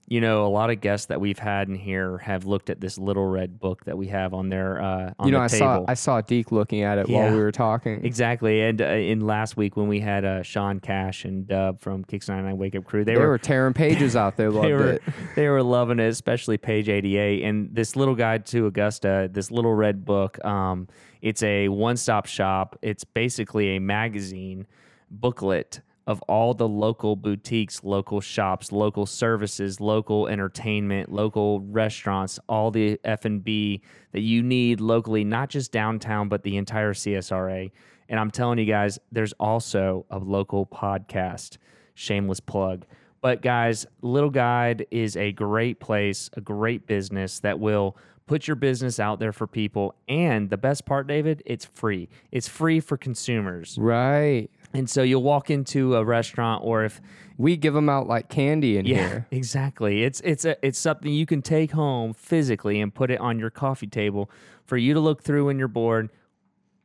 [0.07, 2.97] You know, a lot of guests that we've had in here have looked at this
[2.97, 5.59] little red book that we have on their uh, on you know, the I table.
[5.59, 8.03] saw I saw Deke looking at it while we were talking.
[8.03, 12.03] Exactly, and uh, in last week when we had uh, Sean Cash and Dub from
[12.03, 14.51] Kicks 99 Wake Up Crew, they, They, were were tearing pages out there.
[14.51, 15.03] Loved they were it.
[15.35, 17.43] they were loving it, especially page 88.
[17.43, 20.89] And this little guide to Augusta, this little red book, um,
[21.21, 22.77] it's a one stop shop.
[22.81, 24.67] It's basically a magazine
[25.11, 32.71] booklet of all the local boutiques, local shops, local services, local entertainment, local restaurants, all
[32.71, 37.71] the F and B that you need locally, not just downtown, but the entire CSRA.
[38.09, 41.57] And I'm telling you guys, there's also a local podcast.
[41.93, 42.85] Shameless plug.
[43.21, 47.95] But guys, Little Guide is a great place, a great business that will
[48.25, 49.93] put your business out there for people.
[50.07, 52.09] And the best part, David, it's free.
[52.31, 53.77] It's free for consumers.
[53.79, 54.49] Right.
[54.73, 57.01] And so you'll walk into a restaurant or if
[57.37, 59.27] We give them out like candy in yeah, here.
[59.31, 60.03] exactly.
[60.03, 63.49] It's it's a, it's something you can take home physically and put it on your
[63.49, 64.29] coffee table
[64.65, 66.09] for you to look through when you're bored,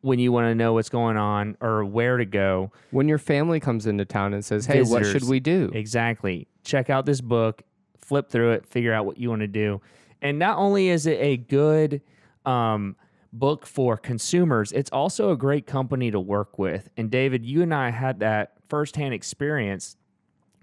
[0.01, 2.72] when you want to know what's going on or where to go.
[2.90, 6.49] When your family comes into town and says, "Hey, what should we do?" Exactly.
[6.64, 7.62] Check out this book,
[8.01, 9.81] flip through it, figure out what you want to do.
[10.22, 12.01] And not only is it a good
[12.46, 12.96] um,
[13.38, 16.88] book for consumers, it's also a great company to work with.
[16.96, 19.96] And David, you and I had that firsthand experience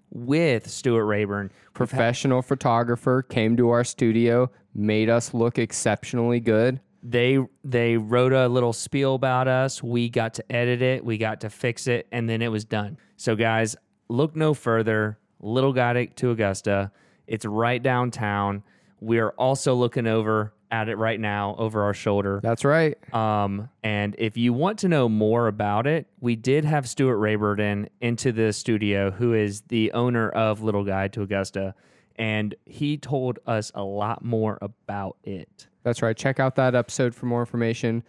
[0.10, 1.52] with Stuart Rayburn.
[1.74, 6.80] Professional photographer came to our studio, made us look exceptionally good.
[7.02, 9.84] They they wrote a little spiel about us.
[9.84, 12.98] We got to edit it, we got to fix it, and then it was done.
[13.18, 13.76] So guys,
[14.08, 15.18] look no further.
[15.40, 16.92] Little Guide to Augusta.
[17.28, 18.64] It's right downtown.
[19.02, 22.40] We are also looking over at it right now over our shoulder.
[22.42, 22.98] That's right.
[23.14, 27.60] Um, and if you want to know more about it, we did have Stuart Rayburn
[27.60, 31.76] in into the studio, who is the owner of Little Guide to Augusta,
[32.16, 35.68] and he told us a lot more about it.
[35.84, 36.18] That's right.
[36.18, 38.04] Check out that episode for more information.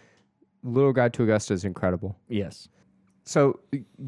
[0.63, 2.17] Little Guide to Augusta is incredible.
[2.29, 2.69] Yes.
[3.25, 3.61] So,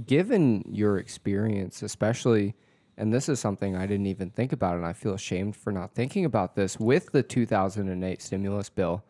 [0.06, 2.54] given your experience, especially,
[2.98, 5.94] and this is something I didn't even think about, and I feel ashamed for not
[5.94, 9.04] thinking about this with the 2008 stimulus bill,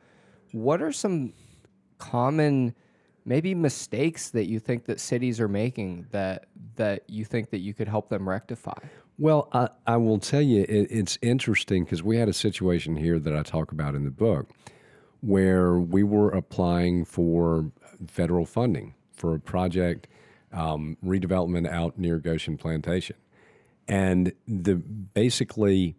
[0.52, 1.32] what are some
[1.98, 2.74] common,
[3.24, 6.46] maybe mistakes that you think that cities are making that
[6.76, 8.78] that you think that you could help them rectify?
[9.18, 13.18] Well, I, I will tell you, it, it's interesting because we had a situation here
[13.18, 14.50] that I talk about in the book
[15.20, 17.70] where we were applying for
[18.06, 20.06] federal funding for a project
[20.52, 23.16] um, redevelopment out near Goshen Plantation.
[23.88, 25.96] And the basically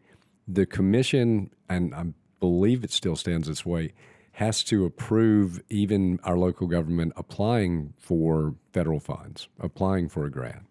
[0.47, 2.06] the commission, and I
[2.39, 3.93] believe it still stands this way,
[4.34, 10.63] has to approve even our local government applying for federal funds, applying for a grant.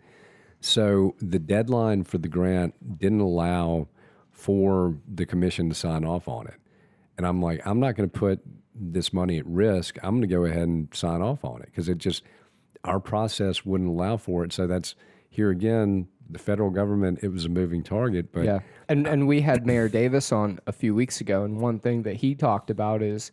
[0.61, 3.89] So the deadline for the grant didn't allow
[4.31, 6.61] for the commission to sign off on it.
[7.17, 8.41] And I'm like, I'm not going to put
[8.75, 9.97] this money at risk.
[10.03, 12.23] I'm going to go ahead and sign off on it because it just,
[12.85, 14.53] our process wouldn't allow for it.
[14.53, 14.95] So that's
[15.29, 18.33] here again, the federal government, it was a moving target.
[18.33, 18.61] But Yeah.
[18.89, 22.17] And and we had Mayor Davis on a few weeks ago and one thing that
[22.17, 23.33] he talked about is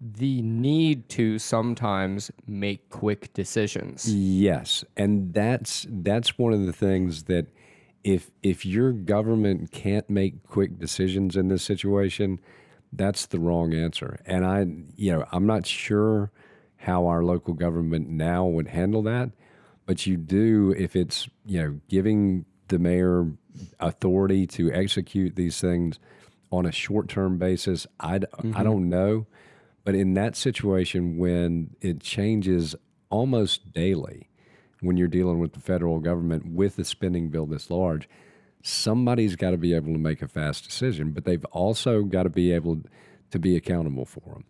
[0.00, 4.12] the need to sometimes make quick decisions.
[4.12, 7.46] Yes, and that's that's one of the things that
[8.04, 12.38] if if your government can't make quick decisions in this situation,
[12.92, 14.20] that's the wrong answer.
[14.24, 14.66] And I,
[14.96, 16.30] you know, I'm not sure
[16.76, 19.30] how our local government now would handle that,
[19.88, 23.32] but you do if it's you know giving the mayor
[23.80, 25.98] authority to execute these things
[26.52, 27.86] on a short term basis.
[27.98, 28.20] I
[28.54, 29.26] I don't know.
[29.84, 32.76] But in that situation, when it changes
[33.10, 34.28] almost daily
[34.80, 38.08] when you're dealing with the federal government with a spending bill this large.
[38.62, 42.28] Somebody's got to be able to make a fast decision, but they've also got to
[42.28, 42.82] be able
[43.30, 44.44] to be accountable for them.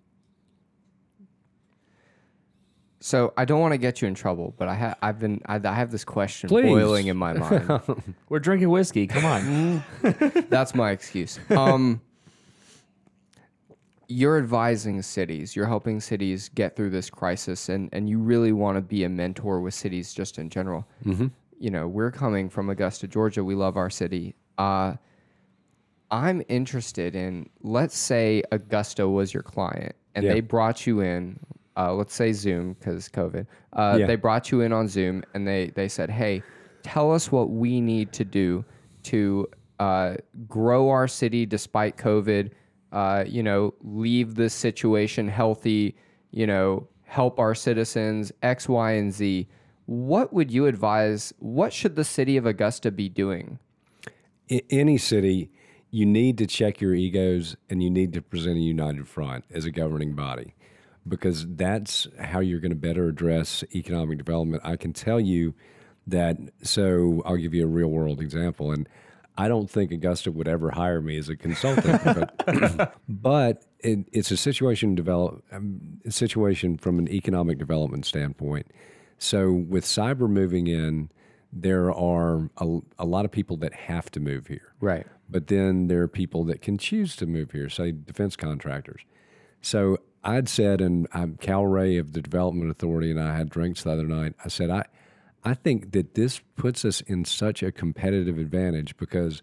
[3.01, 5.61] So I don't want to get you in trouble, but I have I've been I,
[5.63, 6.65] I have this question Please.
[6.65, 7.81] boiling in my mind.
[8.29, 9.07] We're drinking whiskey.
[9.07, 9.85] Come on.
[10.49, 11.39] That's my excuse.
[11.51, 12.01] Um,
[14.09, 15.55] you're advising cities.
[15.55, 19.09] You're helping cities get through this crisis, and and you really want to be a
[19.09, 20.87] mentor with cities just in general.
[21.05, 21.29] Mm-hmm.
[21.61, 23.45] You know, we're coming from Augusta, Georgia.
[23.45, 24.35] We love our city.
[24.57, 24.95] Uh,
[26.11, 27.49] I'm interested in.
[27.63, 30.33] Let's say Augusta was your client, and Yeah.
[30.35, 31.39] they brought you in.
[31.79, 33.47] Uh, let's say Zoom because COVID.
[33.73, 34.07] Uh, Yeah.
[34.07, 36.43] They brought you in on Zoom, and they they said, "Hey,
[36.83, 38.65] tell us what we need to do
[39.05, 39.47] to
[39.79, 40.17] uh,
[40.49, 42.51] grow our city despite COVID.
[42.91, 45.95] Uh, you know, leave this situation healthy.
[46.33, 49.47] You know, help our citizens X, Y, and Z."
[49.87, 51.33] What would you advise?
[51.39, 53.59] What should the city of Augusta be doing?
[54.51, 55.51] I- any city,
[55.91, 59.65] you need to check your egos and you need to present a united front as
[59.65, 60.53] a governing body
[61.07, 64.63] because that's how you're going to better address economic development.
[64.65, 65.55] I can tell you
[66.07, 68.73] that, so I'll give you a real world example.
[68.73, 68.89] And
[69.37, 72.03] I don't think Augusta would ever hire me as a consultant,
[72.47, 78.67] but, but it, it's a situation develop um, a situation from an economic development standpoint.
[79.19, 81.11] So with cyber moving in,
[81.53, 84.75] there are a, a lot of people that have to move here.
[84.81, 85.07] Right.
[85.31, 89.03] But then there are people that can choose to move here, say defense contractors.
[89.61, 93.49] So I'd said, and I'm uh, Cal Wray of the Development Authority, and I had
[93.49, 94.35] drinks the other night.
[94.45, 94.85] I said, I,
[95.45, 99.43] I think that this puts us in such a competitive advantage because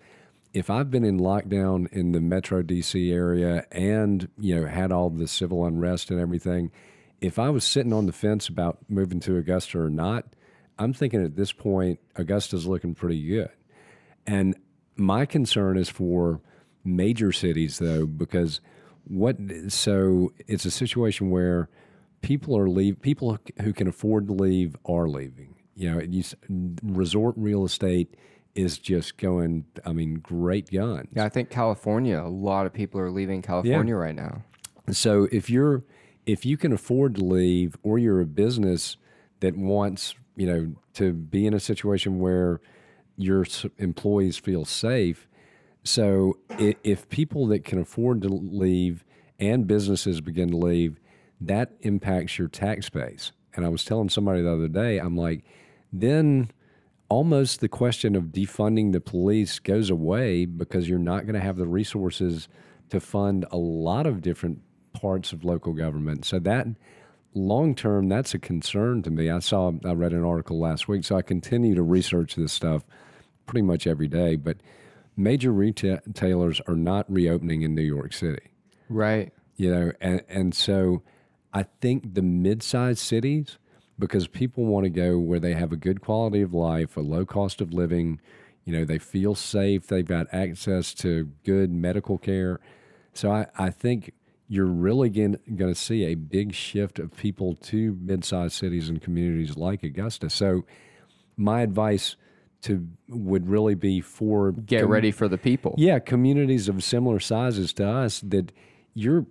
[0.54, 5.10] if I've been in lockdown in the Metro DC area and you know had all
[5.10, 6.72] the civil unrest and everything,
[7.22, 10.26] if I was sitting on the fence about moving to Augusta or not,
[10.78, 13.50] I'm thinking at this point Augusta's looking pretty good.
[14.28, 14.56] And
[14.96, 16.42] my concern is for
[16.84, 18.62] major cities, though, because
[19.08, 19.38] what
[19.70, 21.70] so it's a situation where
[22.22, 25.56] people are leave people who can afford to leave are leaving.
[25.76, 26.24] You know, you,
[26.84, 28.16] resort real estate
[28.56, 29.66] is just going.
[29.86, 31.10] I mean, great guns.
[31.14, 32.20] Yeah, I think California.
[32.20, 34.44] A lot of people are leaving California right now.
[34.92, 35.84] So if you're
[36.26, 38.98] if you can afford to leave, or you're a business
[39.42, 42.62] that wants you know to be in a situation where
[43.18, 43.46] your
[43.78, 45.28] employees feel safe.
[45.86, 49.06] So if people that can afford to leave
[49.40, 51.00] and businesses begin to leave,
[51.40, 53.32] that impacts your tax base.
[53.54, 55.44] And I was telling somebody the other day, I'm like,
[55.94, 56.52] then
[57.08, 61.58] almost the question of defunding the police goes away because you're not going to have
[61.58, 62.48] the resources
[62.90, 64.62] to fund a lot of different
[64.94, 66.26] parts of local government.
[66.26, 66.68] So that
[67.36, 69.30] long term, that's a concern to me.
[69.30, 72.84] I saw, I read an article last week, so I continue to research this stuff
[73.46, 74.36] pretty much every day.
[74.36, 74.58] But
[75.16, 78.50] major retailers are not reopening in New York City.
[78.90, 79.34] Right.
[79.56, 81.02] you know and and so
[81.54, 83.58] i think the mid-sized cities
[83.98, 87.26] because people want to go where they have a good quality of life a low
[87.26, 88.20] cost of living
[88.64, 92.60] you know they feel safe they've got access to good medical care.
[93.14, 94.12] So i, I think
[94.48, 99.58] you're really going to see a big shift of people to mid-sized cities and communities
[99.58, 100.30] like augusta.
[100.30, 100.66] So
[101.36, 102.16] my advice
[102.66, 105.76] to would really be for Get com- ready for the people.
[105.78, 108.52] yeah, communities of similar sizes to us that
[108.94, 109.26] you're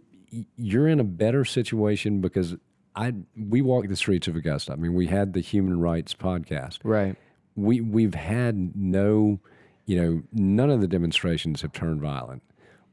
[0.56, 2.56] you're in a better situation because
[2.96, 4.72] I we walk the streets of Augusta.
[4.72, 6.78] I mean, we had the human rights podcast.
[6.82, 7.16] Right.
[7.56, 9.40] We we've had no,
[9.86, 12.42] you know, none of the demonstrations have turned violent,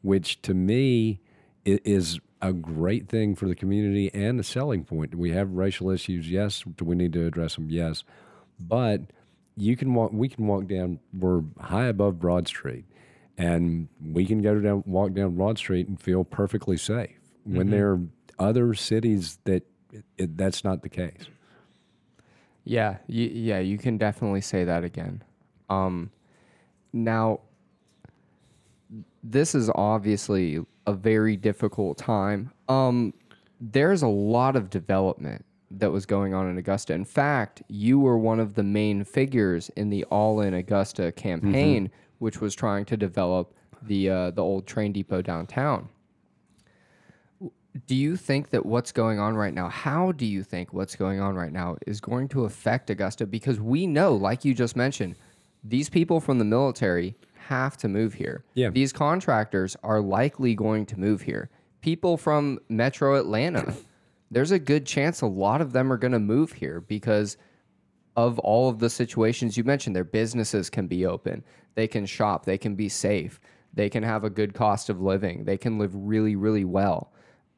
[0.02, 1.20] which to me
[1.66, 5.12] is a great thing for the community and a selling point.
[5.12, 6.30] Do we have racial issues?
[6.30, 6.64] Yes.
[6.78, 7.70] Do we need to address them?
[7.70, 8.04] Yes.
[8.60, 9.02] But
[9.62, 10.12] you can walk.
[10.12, 11.00] We can walk down.
[11.14, 12.86] We're high above Broad Street,
[13.38, 17.12] and we can go down, walk down Broad Street and feel perfectly safe.
[17.44, 18.00] When there are
[18.40, 19.64] other cities that
[20.18, 21.28] it, that's not the case.
[22.64, 25.24] Yeah, y- yeah, you can definitely say that again.
[25.70, 26.12] Um,
[26.94, 27.42] now,
[29.24, 32.52] this is obviously a very difficult time.
[32.68, 33.14] Um,
[33.60, 35.46] there's a lot of development
[35.78, 36.94] that was going on in Augusta.
[36.94, 41.90] In fact, you were one of the main figures in the All In Augusta campaign,
[42.20, 45.90] which was trying to develop the uh, the old train depot downtown.
[47.88, 51.22] Do you think that what's going on right now, how do you think what's going
[51.22, 53.26] on right now is going to affect Augusta?
[53.26, 55.16] Because we know, like you just mentioned,
[55.64, 57.16] these people from the military
[57.48, 58.44] have to move here.
[58.56, 58.72] Yeah.
[58.72, 61.50] These contractors are likely going to move here.
[61.82, 63.74] People from Metro Atlanta,
[64.32, 67.38] there's a good chance a lot of them are going to move here because
[68.16, 69.96] of all of the situations you mentioned.
[69.96, 71.44] Their businesses can be open,
[71.76, 73.40] they can shop, they can be safe,
[73.74, 77.12] they can have a good cost of living, they can live really, really well.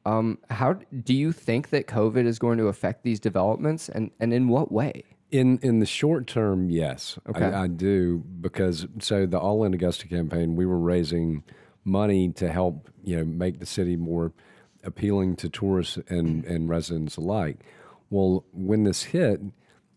[0.04, 4.34] Um, how do you think that COVID is going to affect these developments, and, and
[4.34, 5.04] in what way?
[5.30, 7.46] In in the short term, yes, Okay.
[7.46, 11.42] I, I do because so the All In Augusta campaign, we were raising
[11.84, 14.32] money to help you know make the city more
[14.84, 17.58] appealing to tourists and and residents alike.
[18.10, 19.40] Well, when this hit,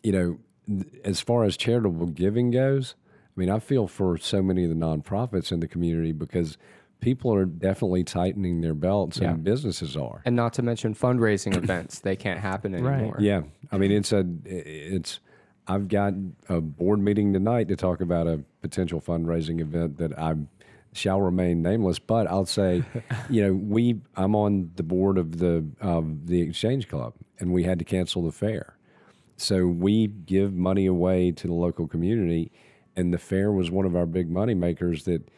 [0.03, 2.95] you know, th- as far as charitable giving goes,
[3.35, 6.57] I mean, I feel for so many of the nonprofits in the community because
[6.99, 9.31] people are definitely tightening their belts Yeah.
[9.31, 10.21] and businesses are.
[10.25, 13.17] And not to mention fundraising events, they can't happen anymore.
[13.19, 15.19] Yeah, I mean it's a it's.
[15.69, 16.13] I've got
[16.47, 20.35] a board meeting tonight to talk about a potential fundraising event that I
[20.97, 21.99] shall remain nameless.
[21.99, 22.83] But I'll say,
[23.29, 27.63] you know, we I'm on the board of the of the Exchange Club, and we
[27.63, 28.75] had to cancel the fair.
[29.37, 32.51] So we give money away to the local community,
[32.95, 35.03] and the fair was one of our big money makers.
[35.05, 35.29] That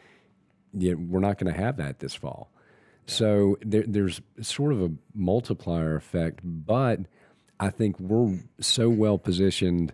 [0.72, 2.50] yeah, we're not going to have that this fall.
[3.06, 7.00] So there, there's sort of a multiplier effect, but
[7.58, 9.92] I think we're so well positioned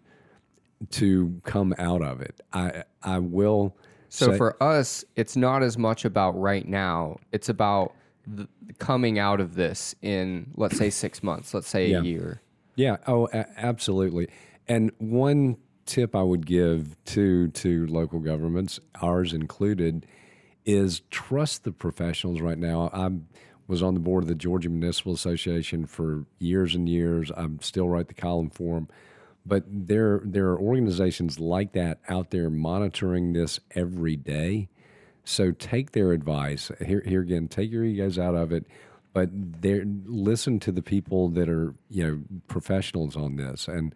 [0.90, 2.40] to come out of it.
[2.52, 3.76] I I will.
[4.08, 7.18] So say- for us, it's not as much about right now.
[7.32, 7.92] It's about
[8.26, 8.48] the,
[8.78, 12.00] coming out of this in, let's say, six months, let's say Yeah.
[12.00, 12.40] a year.
[12.74, 12.96] Yeah.
[13.06, 14.28] Oh, a- absolutely.
[14.68, 20.04] And one tip I would give to to local governments, ours included,
[20.64, 22.40] is trust the professionals.
[22.40, 23.10] Right now, I
[23.68, 27.30] was on the board of the Georgia Municipal Association for years and years.
[27.36, 28.88] I'm still write the column for them,
[29.46, 34.68] but there there are organizations like that out there monitoring this every day.
[35.24, 36.70] So take their advice.
[36.84, 38.64] Here, here again, take your egos out of it,
[39.12, 43.68] but there, listen to the people that are you know professionals on this.
[43.68, 43.94] And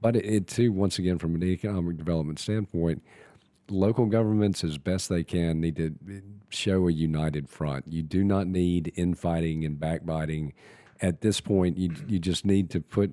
[0.00, 3.02] but it, it too, once again, from an economic development standpoint,
[3.68, 7.86] local governments, as best they can, need to eh, show a united front.
[7.88, 10.52] You do not need infighting and backbiting.
[11.00, 13.12] At this point, you you just need to put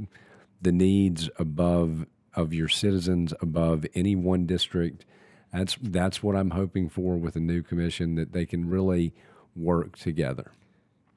[0.62, 5.06] the needs above of your citizens above any one district.
[5.52, 9.14] That's that's what I'm hoping for with a new commission that they can really
[9.56, 10.52] work together.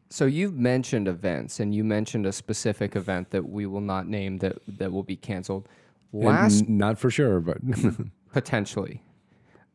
[0.08, 4.38] So you've mentioned events, and you mentioned a specific event that we will not name
[4.38, 5.68] that that will be canceled.
[6.12, 7.58] Last n- not for sure, but
[8.32, 9.02] potentially,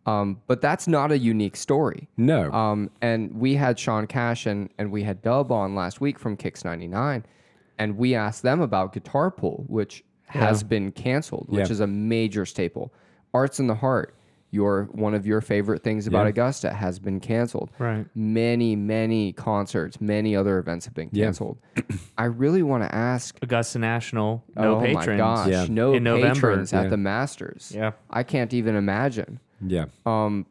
[0.08, 2.08] um, but that's not a unique story.
[2.18, 2.52] no.
[2.52, 6.38] Um, and we had Sean Cash and, and we had Dub on last week from
[6.38, 7.26] Kicks 99.
[7.80, 11.72] And we asked them about Guitar Pull, which has been canceled, which Yeah.
[11.72, 12.94] is a major staple.
[13.34, 14.14] Arts in the Heart,
[14.52, 16.30] your one of your favorite things about Yeah.
[16.30, 17.70] Augusta, has been canceled.
[17.80, 18.06] Right.
[18.16, 21.60] Many, many concerts, many other events have been canceled.
[22.18, 25.06] I really want to ask Augusta National, no oh patrons.
[25.08, 26.34] my gosh, no In November.
[26.34, 26.82] patrons Yeah.
[26.82, 27.72] at the Masters.
[27.76, 27.92] Yeah.
[28.10, 29.40] I can't even imagine.
[29.66, 29.86] yeah.
[30.06, 30.46] Um,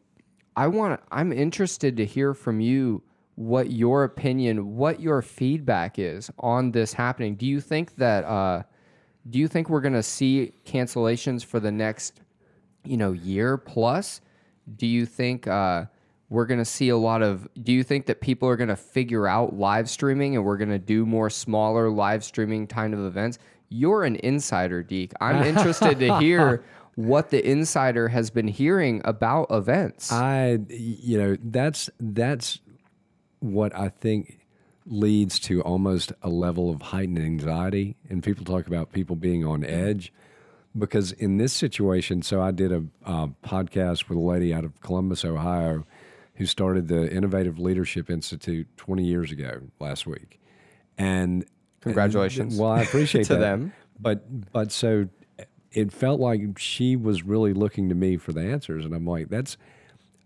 [0.55, 0.99] I want.
[1.11, 3.03] I'm interested to hear from you
[3.37, 7.35] what your opinion, what your feedback is on this happening.
[7.35, 8.25] Do you think that?
[8.25, 8.63] Uh,
[9.29, 12.19] do you think we're going to see cancellations for the next,
[12.83, 14.21] you know, year plus?
[14.75, 15.85] Do you think uh,
[16.29, 17.47] we're going to see a lot of?
[17.61, 20.69] Do you think that people are going to figure out live streaming and we're going
[20.69, 23.37] to do more smaller live streaming kind of events?
[23.69, 25.13] You're an insider, Deke.
[25.21, 26.63] I'm interested to hear
[26.95, 30.11] what the insider has been hearing about events.
[30.11, 32.61] I, you know, that's that's
[33.39, 34.39] what I think
[34.85, 37.95] leads to almost a level of heightened anxiety.
[38.09, 40.13] And people talk about people being on edge
[40.77, 44.79] because in this situation, so I did a uh, podcast with a lady out of
[44.81, 45.85] Columbus, Ohio,
[46.35, 50.39] who started the Innovative Leadership Institute 20 years ago last week,
[50.97, 51.45] and
[51.81, 52.57] Congratulations.
[52.59, 53.39] well, I appreciate To that.
[53.39, 53.73] them.
[53.99, 55.09] But but so
[55.71, 59.29] it felt like she was really looking to me for the answers, and I'm like,
[59.29, 59.57] that's.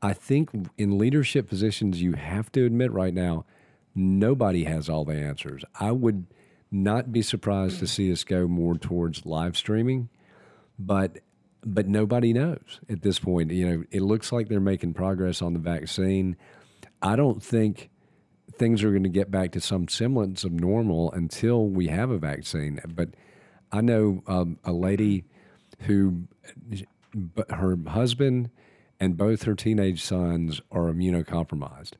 [0.02, 3.45] I think in leadership positions, you have to admit right now,
[3.93, 5.64] nobody has all the answers.
[5.80, 6.26] I would
[6.72, 10.10] not be surprised to see us go more towards live streaming,
[10.80, 11.20] but
[11.64, 13.52] but nobody knows at this point.
[13.52, 16.36] You know, it looks like they're making progress on the vaccine.
[17.04, 17.91] I don't think
[18.58, 22.18] things are going to get back to some semblance of normal until we have a
[22.18, 22.80] vaccine.
[22.88, 23.10] But
[23.72, 25.26] I know um, a lady
[25.82, 26.24] who,
[27.14, 28.49] but her husband
[29.02, 31.93] and both her teenage sons are immunocompromised.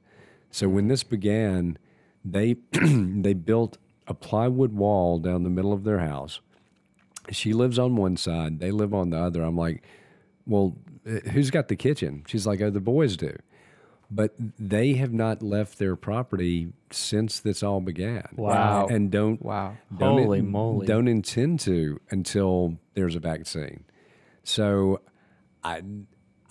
[0.52, 1.78] So when this began,
[2.24, 3.78] they they built
[4.08, 6.40] a plywood wall down the middle of their house.
[7.32, 9.42] She lives on one side, they live on the other.
[9.44, 9.84] I'm like,
[10.46, 10.76] well,
[11.08, 12.24] uh, who's got the kitchen?
[12.28, 13.36] She's like, oh, the boys do.
[14.10, 18.28] but they have not left their property since this all began.
[18.36, 18.88] Wow.
[18.88, 19.78] And don't Wow.
[19.96, 20.86] don't Holy moly.
[20.88, 23.86] don't intend to until there's a vaccine.
[24.44, 25.00] So
[25.64, 25.82] I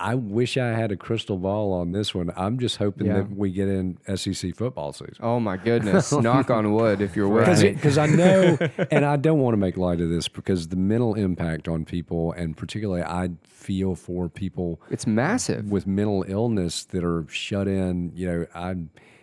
[0.02, 2.32] I wish I had a crystal ball on this one.
[2.34, 3.18] I'm just hoping Yeah.
[3.18, 5.16] that we get in SEC football season.
[5.20, 6.10] Oh my goodness!
[6.28, 8.56] Knock on wood if you're with Because I know,
[8.90, 12.32] and I don't want to make light of this because the mental impact on people,
[12.32, 15.70] and particularly I feel for people It's massive.
[15.70, 18.12] with mental illness that are shut in.
[18.14, 18.76] You know, I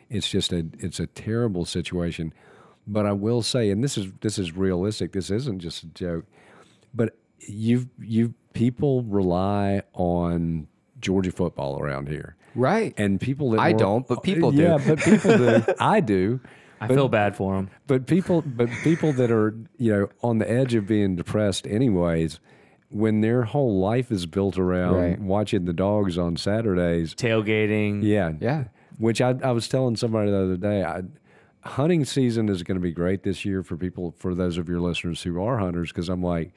[0.09, 2.33] it's just a it's a terrible situation.
[2.89, 5.11] But I will say, and this is this is realistic.
[5.11, 6.25] This isn't just a joke.
[6.93, 10.67] But you've you people rely on
[10.99, 12.93] Georgia football around here, Right.
[12.97, 14.61] and people that I work- don't, but people do.
[14.63, 15.63] Yeah, but people do.
[15.79, 16.39] I do.
[16.79, 17.69] I feel bad for them.
[17.87, 22.39] But people, but people that are you know on the edge of being depressed, anyways,
[22.89, 25.19] when their whole life is built around Right.
[25.19, 28.01] watching the dogs on Saturdays, Tailgating.
[28.03, 28.65] yeah, Yeah.
[28.97, 31.01] Which I, I was telling somebody the other day, I,
[31.67, 34.79] hunting season is going to be great this year for people, for those of your
[34.79, 36.53] listeners who are hunters, because I'm like,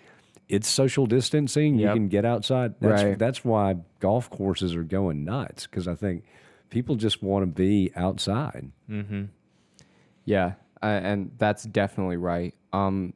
[0.51, 1.79] it's social distancing.
[1.79, 2.75] You can get outside.
[2.81, 3.19] That's Right.
[3.19, 6.25] that's why golf courses are going nuts because I think
[6.71, 8.71] people just want to be outside.
[10.25, 12.55] Yeah, uh, and that's definitely right.
[12.73, 13.15] Um,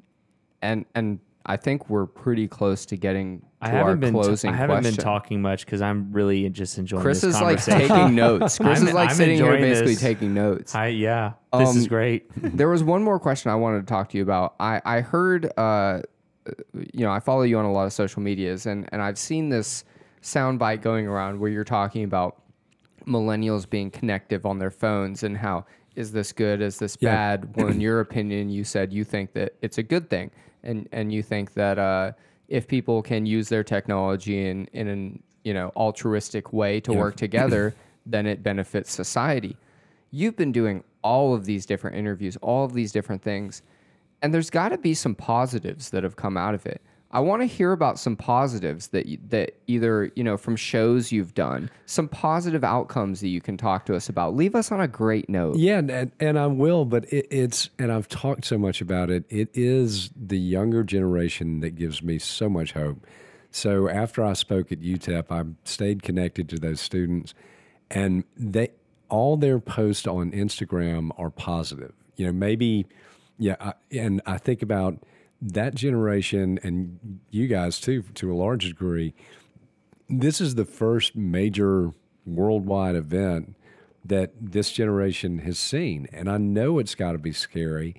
[0.63, 4.13] and and I think we're pretty close to getting to I our haven't been.
[4.15, 4.95] closing I haven't question.
[4.97, 8.59] been talking much because I'm really just enjoying Chris this is like taking notes.
[8.59, 10.01] Chris I'm- is like I'm sitting here basically this.
[10.01, 10.75] taking notes.
[10.75, 11.33] I yeah.
[11.57, 12.25] This is Um, great.
[12.57, 14.55] there was one more question I wanted to talk to you about.
[14.59, 16.01] I I heard, uh,
[16.93, 19.49] you know, I follow you on a lot of social medias, and and I've seen
[19.49, 19.85] this
[20.23, 22.43] soundbite going around where you're talking about
[23.07, 25.67] millennials being connective on their phones and how
[25.97, 27.11] is this good, is this Yeah.
[27.11, 27.49] bad?
[27.57, 30.31] Well, in your opinion, you said you think that it's a good thing,
[30.63, 32.13] and and you think that uh,
[32.49, 36.99] if people can use their technology in in an you know altruistic way to Yeah.
[36.99, 37.75] work together,
[38.07, 39.57] then it benefits society.
[40.11, 43.63] You've been doing all of these different interviews, all of these different things,
[44.25, 46.81] and there's got to be some positives that have come out of it.
[47.11, 51.35] I want to hear about some positives that that either you know from shows you've
[51.35, 54.35] done, some positive outcomes that you can talk to us about.
[54.35, 55.57] Leave us on a great note.
[55.57, 59.25] Yeah, and, and I will, but it, it's and I've talked so much about it.
[59.29, 63.07] It is the younger generation that gives me so much hope.
[63.53, 67.35] So after I spoke at UTEP, I stayed connected to those students,
[67.91, 68.71] and they
[69.11, 71.93] all their posts on Instagram are positive.
[72.17, 72.87] You know, maybe,
[73.39, 75.03] yeah, I, and I think about
[75.41, 79.15] that generation and you guys too, to a large degree
[80.09, 81.93] this is the first major
[82.27, 83.57] worldwide event
[84.05, 86.07] that this generation has seen.
[86.13, 87.95] And I know it's got to be scary,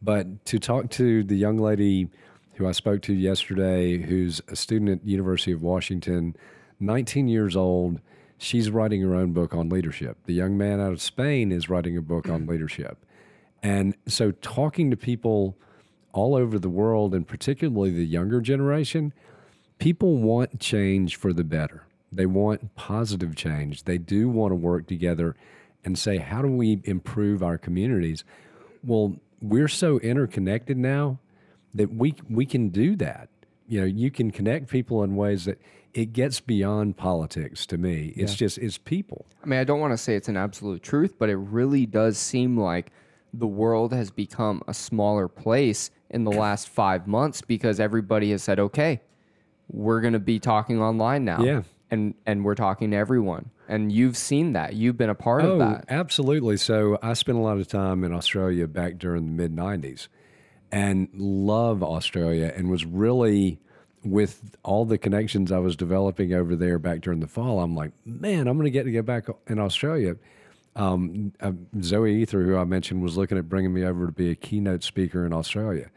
[0.00, 2.08] but to talk to the young lady
[2.54, 6.36] who I spoke to yesterday, who's a student at University of Washington,
[6.80, 8.00] 19 years old,
[8.38, 10.18] she's writing her own book on leadership.
[10.24, 13.04] The young man out of Spain is writing a book on leadership.
[13.62, 15.56] And so talking to people
[16.12, 19.12] all over the world and particularly the younger generation,
[19.78, 21.86] people want change for the better.
[22.10, 23.84] They want positive change.
[23.84, 25.34] They do want to work together
[25.84, 28.24] and say, how do we improve our communities?
[28.84, 31.18] Well, we're so interconnected now
[31.74, 33.28] that we we can do that.
[33.66, 35.58] You know, you can connect people in ways that
[35.94, 38.12] it gets beyond politics to me.
[38.16, 39.26] It's just it's people.
[39.42, 42.18] I mean, I don't want to say it's an absolute truth, but it really does
[42.18, 42.92] seem like
[43.32, 48.42] the world has become a smaller place in the last five months because everybody has
[48.42, 49.00] said, okay,
[49.68, 51.42] we're going to be talking online now.
[51.42, 51.62] Yeah.
[51.90, 53.50] And, and we're talking to everyone.
[53.68, 54.74] And you've seen that.
[54.74, 55.84] You've been a part Oh, of that.
[55.88, 56.56] absolutely.
[56.58, 60.08] So I spent a lot of time in Australia back during the mid 90s
[60.70, 63.58] and love Australia and was really
[64.04, 67.60] with all the connections I was developing over there back during the fall.
[67.60, 70.16] I'm like, man, I'm going to get to get back in Australia.
[70.74, 71.52] Um, uh,
[71.82, 74.82] Zoe Eather, who I mentioned, was looking at bringing me over to be a keynote
[74.82, 75.90] speaker in Australia.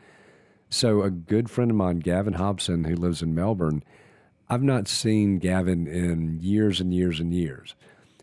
[0.69, 3.83] So a good friend of mine, Gavin Hobson, who lives in Melbourne,
[4.49, 7.75] I've not seen Gavin in years and years and years.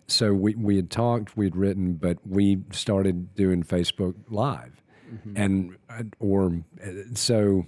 [0.07, 4.83] So we, we had talked, we'd written, but we started doing Facebook Live.
[5.37, 7.67] And, uh, or, uh, so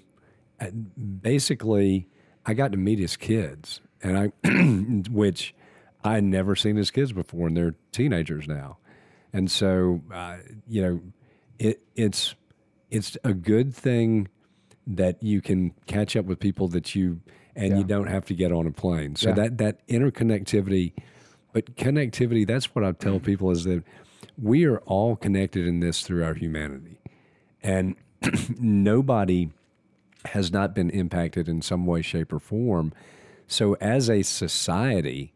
[0.61, 2.09] uh, basically,
[2.47, 4.49] I got to meet his kids, and I,
[5.11, 5.55] which
[6.05, 8.77] I had never seen his kids before, and they're teenagers now.
[9.33, 10.37] And so, uh,
[10.69, 11.01] you know,
[11.59, 12.35] it, it's,
[12.91, 14.29] it's a good thing
[14.87, 17.21] that you can catch up with people that you
[17.57, 17.79] and Yeah.
[17.79, 19.17] you don't have to get on a plane.
[19.17, 19.35] So Yeah.
[19.37, 20.93] that that interconnectivity,
[21.53, 23.83] but connectivity, that's what I tell people is that
[24.37, 26.99] we are all connected in this through our humanity.
[27.63, 27.95] And
[28.59, 29.51] nobody
[30.27, 32.93] has not been impacted in some way, shape, or form.
[33.47, 35.33] So as a society,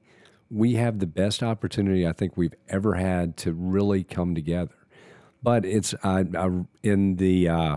[0.50, 4.74] we have the best opportunity I think we've ever had to really come together.
[5.42, 6.50] But it's I, I
[6.82, 7.76] in the uh,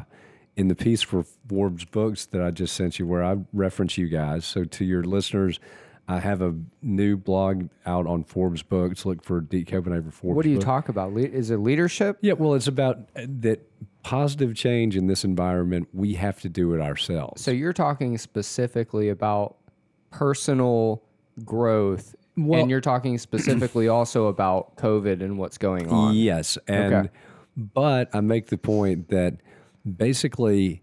[0.56, 4.08] in the piece for Forbes Books that I just sent you, where I reference you
[4.08, 4.46] guys.
[4.46, 5.60] So to your listeners,
[6.08, 9.06] I have a new blog out on Forbes Books.
[9.06, 10.36] Look for Deke Copenhaver Forbes.
[10.36, 10.66] What do you book.
[10.66, 11.14] talk about?
[11.14, 12.18] Le- Is it leadership?
[12.22, 13.68] Yeah, well, it's about uh, that
[14.04, 15.88] positive change in this environment.
[15.94, 17.42] We have to do it ourselves.
[17.44, 19.58] So you're talking specifically about
[20.10, 21.04] personal
[21.46, 26.16] growth, Well- and you're talking specifically also about COVID and what's going on.
[26.16, 27.10] Yes, and Okay.
[27.58, 29.36] but I make the point that
[29.98, 30.82] basically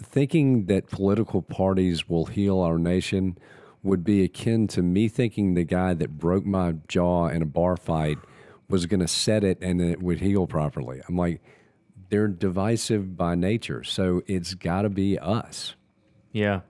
[0.00, 3.38] thinking that political parties will heal our nation
[3.82, 7.76] would be akin to me thinking the guy that broke my jaw in a bar
[7.76, 8.18] fight
[8.68, 11.00] was going to set it and it would heal properly.
[11.08, 11.42] I'm like,
[12.08, 15.74] they're divisive by nature, so it's got to be us.
[16.32, 16.60] Yeah.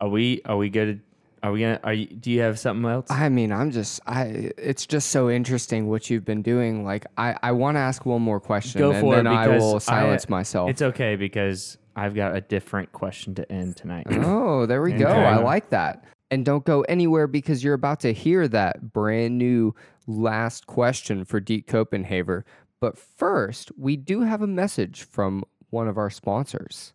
[0.00, 1.00] Are we are we good?
[1.42, 1.80] Are we gonna?
[1.82, 2.06] Are you?
[2.06, 3.10] Do you have something else?
[3.10, 4.52] I mean, I'm just, I.
[4.56, 6.84] It's just so interesting what you've been doing.
[6.84, 9.46] Like, I, I want to ask one more question, Go and for then it I
[9.48, 10.70] because will I- silence myself.
[10.70, 14.06] It's okay because I've got a different question to end tonight.
[14.12, 15.06] Oh, there we go.
[15.08, 15.24] Okay.
[15.24, 16.04] I like that.
[16.30, 19.74] And don't go anywhere because you're about to hear that brand new
[20.06, 22.44] last question for Deke Copenhaver.
[22.80, 26.92] But first, we do have a message from one of our sponsors.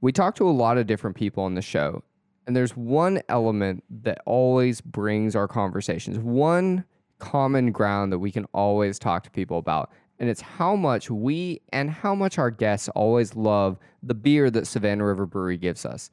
[0.00, 2.02] We talk to a lot of different people on the show,
[2.46, 6.84] and there's one element that always brings our conversations, one
[7.18, 9.90] common ground that we can always talk to people about.
[10.18, 14.66] And it's how much we and how much our guests always love the beer that
[14.66, 16.10] Savannah River Brewery gives us.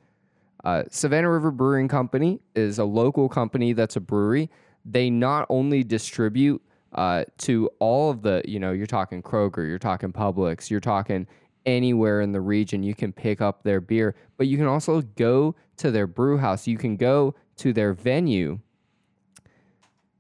[0.63, 4.49] Uh, Savannah River Brewing Company is a local company that's a brewery.
[4.86, 6.61] They not only distribute
[6.93, 11.27] uh, to all of the, you know, you're talking Kroger, you're talking Publix, you're talking
[11.66, 15.55] anywhere in the region, you can pick up their beer, but you can also go
[15.78, 16.68] to their brew house.
[16.68, 18.59] You can go to their venue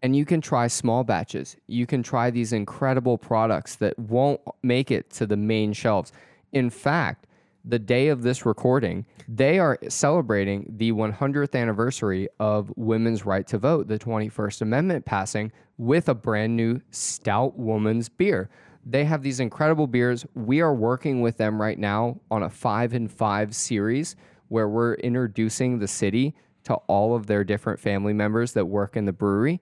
[0.01, 1.55] and you can try small batches.
[1.67, 6.11] You can try these incredible products that won't make it to the main shelves.
[6.51, 7.25] In fact,
[7.65, 13.57] the day of this recording, they are celebrating the 100th anniversary of women's right to
[13.57, 18.49] vote, the 21st Amendment passing, with a brand new stout woman's beer.
[18.85, 20.25] They have these incredible beers.
[20.33, 24.15] We are working with them right now on a five and five series
[24.49, 29.05] where we're introducing the city to all of their different family members that work in
[29.05, 29.61] the brewery.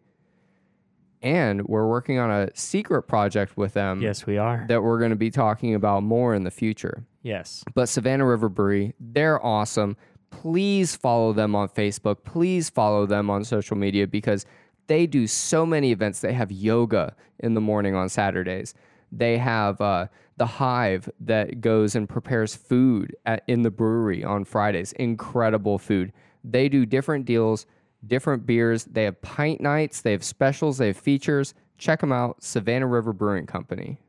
[1.21, 4.65] And we're working on a secret project with them yes, we are.
[4.69, 7.05] that we're going to be talking about more in the future.
[7.21, 7.63] yes.
[7.75, 9.97] But Savannah River Brewery, they're awesome.
[10.31, 12.23] Please follow them on Facebook.
[12.23, 14.45] Please follow them on social media because
[14.87, 16.21] they do so many events.
[16.21, 18.73] They have yoga in the morning on Saturdays.
[19.11, 20.07] They have uh,
[20.37, 24.93] the Hive that goes and prepares food at, in the brewery on Fridays.
[24.93, 26.13] Incredible food.
[26.43, 27.65] They do different deals,
[28.07, 28.85] different beers.
[28.85, 30.01] They have pint nights.
[30.01, 30.77] They have specials.
[30.77, 31.53] They have features.
[31.77, 32.41] Check them out.
[32.43, 33.99] Savannah River Brewing Company.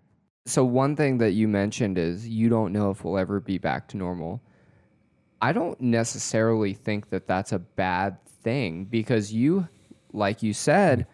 [0.46, 3.88] So one thing that you mentioned is you don't know if we'll ever be back
[3.88, 4.42] to normal.
[5.40, 9.68] I don't necessarily think that that's a bad thing because you
[10.12, 11.06] like you said,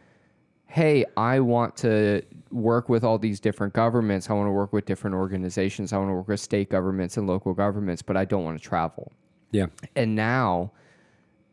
[0.68, 4.30] hey, I want to work with all these different governments.
[4.30, 5.92] I want to work with different organizations.
[5.92, 8.64] I want to work with state governments and local governments, but I don't want to
[8.64, 9.12] travel.
[9.50, 9.66] Yeah.
[9.96, 10.72] And now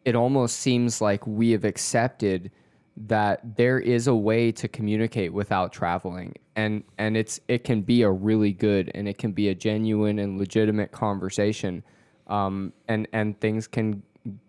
[0.04, 2.52] it almost seems like we have accepted
[2.98, 8.04] that there is a way to communicate without traveling and and it's it can be
[8.04, 11.84] a really good and it can be a genuine and legitimate conversation
[12.28, 14.02] um, and and things can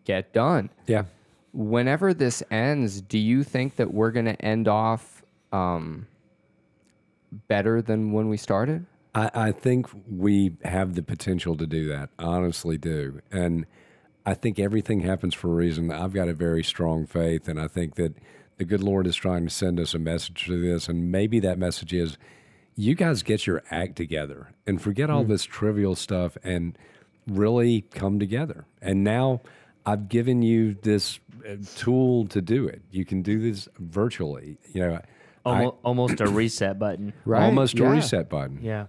[0.04, 1.04] get done Yeah.
[1.52, 5.22] Whenever this ends do you think that we're going to end off
[5.52, 6.06] um,
[7.48, 8.84] better than when we started
[9.16, 12.10] I, I think we have the potential to do that.
[12.18, 13.22] I honestly do.
[13.32, 13.64] And
[14.26, 15.90] I think everything happens for a reason.
[15.90, 18.14] I've got a very strong faith, and I think that
[18.58, 20.88] the good Lord is trying to send us a message through this.
[20.88, 22.18] And maybe that message is
[22.74, 26.76] you guys get your act together and forget all this trivial stuff and
[27.26, 28.66] really come together.
[28.82, 29.40] And now
[29.86, 31.20] I've given you this
[31.76, 32.82] tool to do it.
[32.90, 34.58] You can do this virtually.
[34.72, 35.02] You know, I-
[35.44, 37.12] Almost, almost a reset button.
[37.24, 37.86] right almost Yeah.
[37.86, 38.58] a reset button.
[38.62, 38.86] Yeah.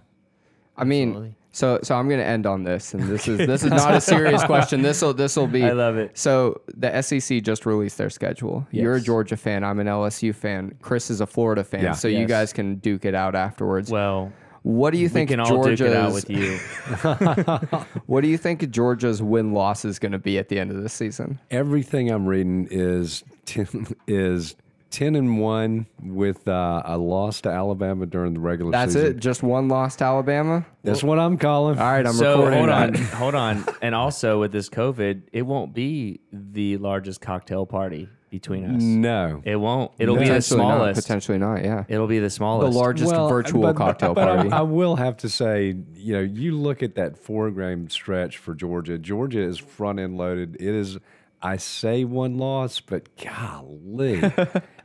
[0.76, 1.34] I mean, Absolutely.
[1.52, 4.00] so so I'm going to end on this, and this is this is not a
[4.00, 4.82] serious question.
[4.82, 5.62] This will this will be.
[5.64, 6.18] I love it.
[6.18, 8.66] So the SEC just released their schedule.
[8.72, 9.62] You're a Georgia fan.
[9.62, 10.74] I'm an LSU fan.
[10.82, 11.84] Chris is a Florida fan.
[11.84, 11.92] Yeah.
[11.92, 13.88] So you guys can duke it out afterwards.
[13.90, 14.32] Well,
[14.62, 16.58] what do you we think can Georgia's duke out with you.
[18.06, 20.82] What do you think Georgia's win loss is going to be at the end of
[20.82, 21.38] this season?
[21.50, 24.56] everything I'm reading is ten, is
[24.90, 29.08] ten and one with uh, a loss to Alabama during the regular That's season.
[29.08, 29.20] That's it.
[29.20, 30.66] Just one loss to Alabama.
[30.82, 31.78] That's what I'm calling.
[31.78, 33.64] All right, I'm so recording hold on, hold on.
[33.82, 38.82] And also with this COVID, it won't be the largest cocktail party between us.
[38.82, 39.42] No.
[39.44, 39.92] It won't.
[39.98, 40.20] It'll No.
[40.20, 40.74] be the Potentially not.
[40.76, 41.00] smallest.
[41.02, 41.64] Potentially not.
[41.64, 41.84] Yeah.
[41.88, 42.66] It'll be the smallest.
[42.68, 43.02] The smallest.
[43.04, 44.50] largest virtual but- cocktail but I- party.
[44.50, 48.54] I, will have to say, you know, you look at that four game stretch for
[48.54, 48.98] Georgia.
[48.98, 50.56] Georgia is front end loaded.
[50.56, 50.98] It is,
[51.42, 54.22] I say one loss, but golly,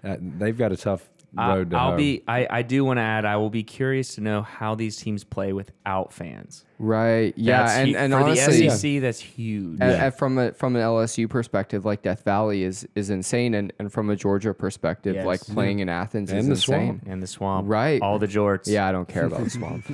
[0.04, 1.98] uh, they've got a tough I- road to I'll hoe.
[1.98, 2.22] be.
[2.28, 3.26] I, I do want to add.
[3.26, 6.64] I will be curious to know how these teams play without fans.
[6.84, 7.34] Right.
[7.38, 7.64] Yeah.
[7.64, 9.80] That's and hu- and for honestly, the SEC, that's huge.
[9.82, 13.72] a- a- from a from an LSU perspective, like Death Valley is is insane, and,
[13.80, 15.26] and from a Georgia perspective, Yes.
[15.26, 16.88] like playing in Athens And is the insane.
[17.00, 17.04] swamp.
[17.08, 18.02] and the swamp, Right.
[18.02, 18.68] All the jorts.
[18.68, 19.86] Yeah, I don't care about the swamp.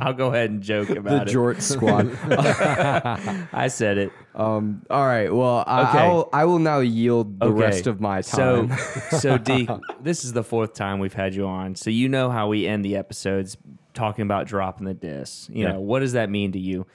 [0.00, 1.34] I'll go ahead and joke the about it.
[1.34, 2.10] Jort squad.
[3.52, 4.12] I said it.
[4.34, 4.82] Um.
[4.90, 5.32] All right.
[5.34, 5.98] Well, I, Okay.
[5.98, 6.28] I will.
[6.32, 7.60] I will now yield the Okay.
[7.60, 8.70] rest of my time.
[8.76, 9.70] So, so Deke,
[10.02, 12.84] this is the fourth time we've had you on, so you know how we end
[12.84, 13.56] the episodes
[13.96, 15.48] talking about dropping the disc.
[15.50, 15.72] You Yeah.
[15.72, 16.86] know, what does that mean to you?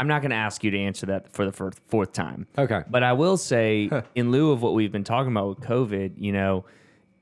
[0.00, 2.46] I'm not going to ask you to answer that for the fir- fourth time.
[2.56, 2.82] Okay.
[2.88, 6.32] But I will say, in lieu of what we've been talking about with COVID, you
[6.32, 6.64] know,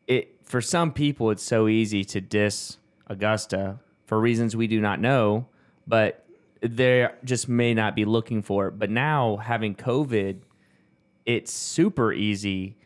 [0.07, 2.77] it for some people it's so easy to diss
[3.09, 5.47] Augusta for reasons we do not know,
[5.87, 6.25] but
[6.61, 8.73] they just may not be looking for it.
[8.79, 10.39] But now having COVID,
[11.25, 12.77] it's super easy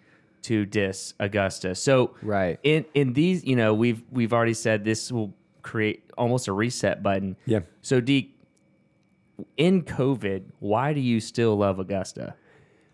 [0.42, 1.74] to diss Augusta.
[1.74, 2.58] So Right.
[2.62, 7.02] in in these, you know, we've we've already said this will create almost a reset
[7.02, 7.36] button.
[7.46, 7.60] Yeah.
[7.82, 8.36] So Deke,
[9.56, 12.34] in COVID, why do you still love Augusta?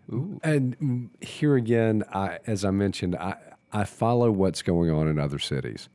[0.09, 3.35] And mm, here again, I, as I mentioned, I,
[3.73, 5.89] I follow what's going on in other cities.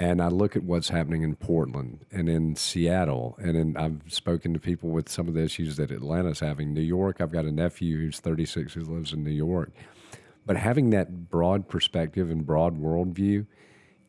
[0.00, 3.36] And I look at what's happening in Portland and in Seattle.
[3.40, 6.72] And in, I've spoken to people with some of the issues that Atlanta's having.
[6.72, 9.72] New York, I've got a nephew who's 36 who lives in New York.
[10.46, 13.46] But having that broad perspective and broad worldview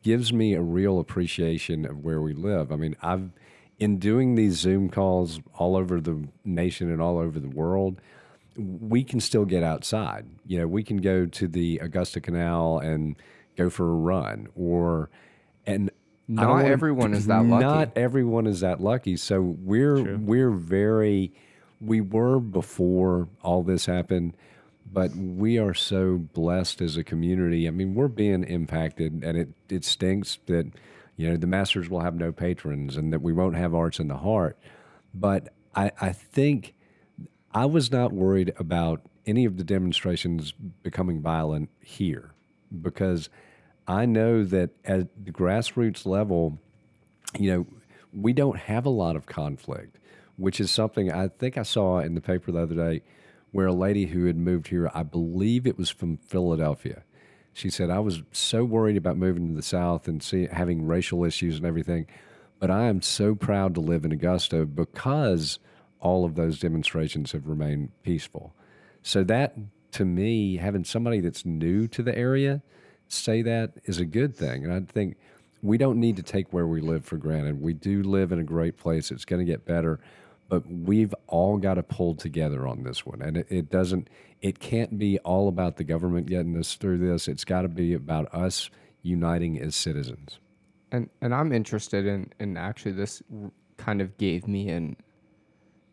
[0.02, 2.72] gives me a real appreciation of where we live.
[2.72, 3.30] I mean, I've
[3.78, 8.00] in doing these Zoom calls all over the nation and all over the world,
[8.56, 10.26] we can still get outside.
[10.46, 13.16] You know, we can go to the Augusta Canal and
[13.56, 15.08] go for a run or
[15.66, 15.90] and
[16.32, 17.64] don't wanna- everyone is that lucky.
[17.64, 19.16] Not everyone is that lucky.
[19.16, 21.32] So we're we're very
[21.80, 24.36] we were before all this happened,
[24.92, 27.66] but we are so blessed as a community.
[27.68, 30.70] I mean, we're being impacted and it it stinks that
[31.16, 34.08] you know the masters will have no patrons and that we won't have arts in
[34.08, 34.58] the heart.
[35.14, 36.74] But I, I think
[37.52, 42.32] I was not worried about any of the demonstrations becoming violent here
[42.82, 43.28] because
[43.86, 46.58] I know that at the grassroots level,
[47.38, 47.66] you know,
[48.12, 49.98] we don't have a lot of conflict,
[50.36, 53.02] which is something I think I saw in the paper the other day
[53.52, 57.02] where a lady who had moved here, I believe it was from Philadelphia.
[57.52, 61.24] She said, I was so worried about moving to the South and see, having racial
[61.24, 62.06] issues and everything,
[62.58, 65.58] but I am so proud to live in Augusta because
[65.98, 68.54] all of those demonstrations have remained peaceful.
[69.02, 69.56] So that
[69.92, 72.62] to me, having somebody that's new to the area
[73.08, 74.64] say that is a good thing.
[74.64, 75.16] And I think
[75.62, 77.60] we don't need to take where we live for granted.
[77.60, 79.10] We do live in a great place.
[79.10, 80.00] It's going to get better,
[80.50, 83.22] but we've all got to pull together on this one.
[83.22, 84.08] And it, it doesn't,
[84.42, 87.28] it can't be all about the government getting us through this.
[87.28, 88.68] It's got to be about us
[89.02, 90.38] uniting as citizens.
[90.92, 93.22] and and I'm interested in in actually this
[93.76, 94.96] kind of gave me an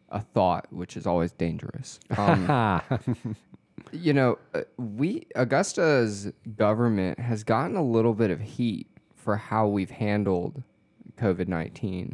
[0.10, 2.00] a thought, which is always dangerous.
[2.18, 2.82] Um,
[3.92, 9.68] you know, uh, we Augusta's government has gotten a little bit of heat for how
[9.68, 10.64] we've handled
[11.18, 12.08] COVID 19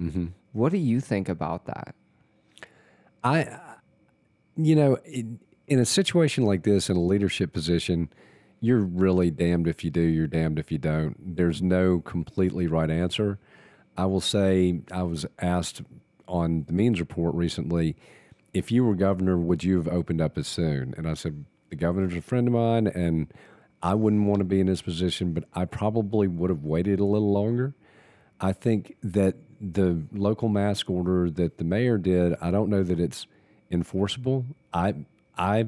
[0.54, 1.96] What do you think about that?
[3.24, 3.60] I,
[4.58, 8.10] you know, in, in a situation like this, in a leadership position,
[8.60, 11.36] you're really damned if you do, you're damned if you don't.
[11.36, 13.40] There's no completely right answer.
[13.98, 15.82] I will say, I was asked
[16.28, 17.96] on the Means Report recently,
[18.54, 20.94] if you were governor, would you have opened up as soon?
[20.98, 23.34] And I said, the governor's a friend of mine, and
[23.82, 27.06] I wouldn't want to be in his position, but I probably would have waited a
[27.06, 27.74] little longer.
[28.40, 29.36] I think that
[29.72, 33.26] the local mask order that the mayor did, I don't know that it's
[33.72, 34.46] enforceable.
[34.74, 34.96] I
[35.38, 35.68] I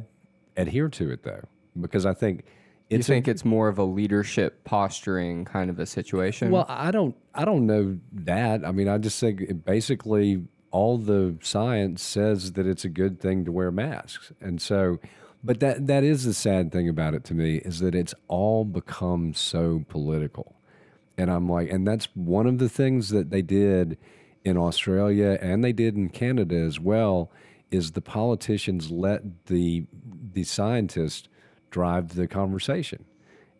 [0.58, 1.44] adhere to it though
[1.80, 2.44] because I think
[2.90, 6.52] You it's a- think it's more of a leadership posturing kind of a situation?
[6.52, 8.66] well, I don't I don't know that.
[8.66, 13.20] I mean, I just think it basically all the science says that it's a good
[13.22, 14.32] thing to wear masks.
[14.42, 15.00] And so
[15.44, 18.66] but that that is the sad thing about it to me is that it's all
[18.66, 20.55] become so political.
[21.18, 23.98] And I'm like and that's one of the things that they did
[24.44, 27.32] in Australia and they did in Canada as well
[27.72, 29.86] is the politicians let the
[30.34, 31.28] the scientists
[31.72, 33.06] drive the conversation.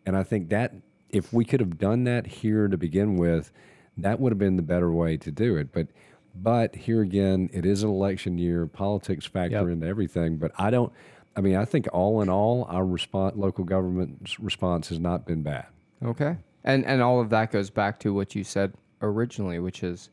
[0.04, 0.74] And I think that
[1.10, 3.52] if we could have done that here to begin with,
[3.96, 5.72] that would have been the better way to do it.
[5.72, 5.88] But
[6.34, 8.66] but here again, it is an election year.
[8.66, 9.68] Politics factor Yep.
[9.68, 10.36] into everything.
[10.36, 10.92] But I don't
[11.36, 15.42] I mean, I think all in all, our response, local government's response has not been
[15.42, 15.66] bad.
[16.02, 16.36] Okay.
[16.66, 20.10] And and all of that goes back to what you said originally, which is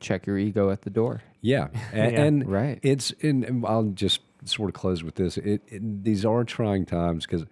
[0.00, 1.22] check your ego at the door.
[1.42, 2.22] Yeah, and, Yeah.
[2.24, 2.78] and Right.
[2.82, 5.36] It's and and I'll just sort of close with this.
[5.38, 7.44] It, it these are trying times because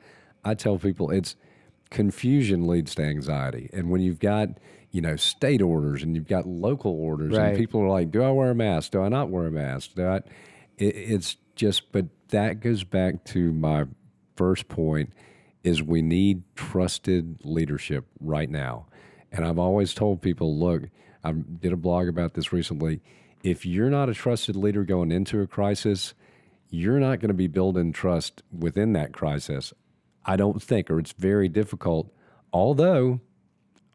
[0.44, 1.36] I tell people it's
[1.90, 4.48] confusion leads to anxiety, and when you've got
[4.90, 7.48] you know state orders and you've got local orders, Right.
[7.48, 8.92] and people are like, "Do I wear a mask?
[8.92, 9.94] Do I not wear a mask?
[9.96, 10.16] Do I?"
[10.78, 13.84] It, it's just, but that goes back to my
[14.36, 15.12] first point:
[15.64, 18.86] is we need trusted leadership right now.
[19.32, 20.84] And I've always told people, look,
[21.24, 23.00] I did a blog about this recently.
[23.42, 26.14] If you're not a trusted leader going into a crisis,
[26.70, 29.72] you're not going to be building trust within that crisis.
[30.24, 32.12] I don't think, or it's very difficult.
[32.52, 33.20] Although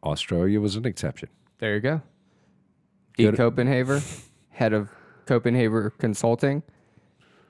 [0.02, 1.28] Australia was an exception.
[1.58, 2.02] There you go.
[3.16, 3.24] D.
[3.24, 4.02] Good- Copenhaver,
[4.50, 4.88] head of
[5.26, 6.62] Copenhaver Consulting,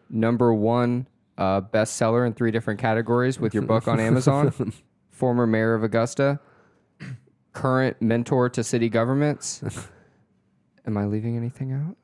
[0.08, 1.06] number one
[1.41, 4.53] uh, bestseller in three different categories with your book on Amazon.
[5.11, 6.38] Former mayor of Augusta,
[7.53, 9.62] current mentor to city governments.
[10.86, 11.97] Am I leaving anything out?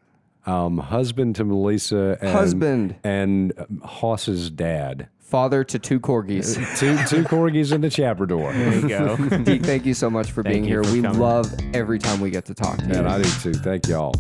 [0.53, 2.97] Um, husband to Melissa, and, Husband.
[3.05, 5.09] and um, Hoss's dad.
[5.18, 6.55] Father to two corgis.
[6.78, 8.53] two two corgis and a Chaprador.
[8.53, 9.16] There you go.
[9.43, 10.84] Deke, thank you so much for Thank being you here.
[10.84, 11.18] for we coming.
[11.18, 12.93] love every time we get to talk to you.
[12.93, 13.55] And I do too.
[13.55, 14.14] Thank y'all.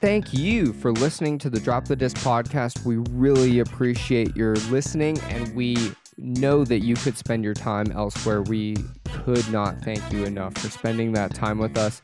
[0.00, 2.84] Thank you for listening to the Drop the Disc podcast.
[2.84, 5.76] We really appreciate your listening, and we
[6.16, 8.42] know that you could spend your time elsewhere.
[8.42, 8.76] We
[9.12, 12.00] could not thank you enough for spending that time with us.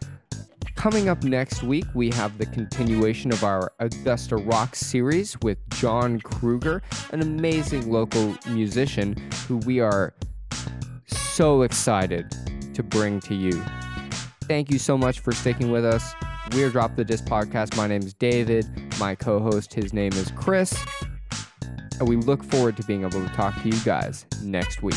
[0.74, 6.20] Coming up next week, we have the continuation of our Augusta Rock series with John
[6.20, 6.82] Kruger,
[7.12, 9.16] an amazing local musician
[9.46, 10.14] who we are
[11.06, 12.34] so excited
[12.74, 13.62] to bring to you.
[14.44, 16.12] Thank you so much for sticking with us.
[16.52, 17.76] We're Drop the Disc Podcast.
[17.76, 18.66] My name is David.
[19.00, 20.74] My co host, his name is Chris.
[21.98, 24.94] And we look forward to being able to talk to you guys next week.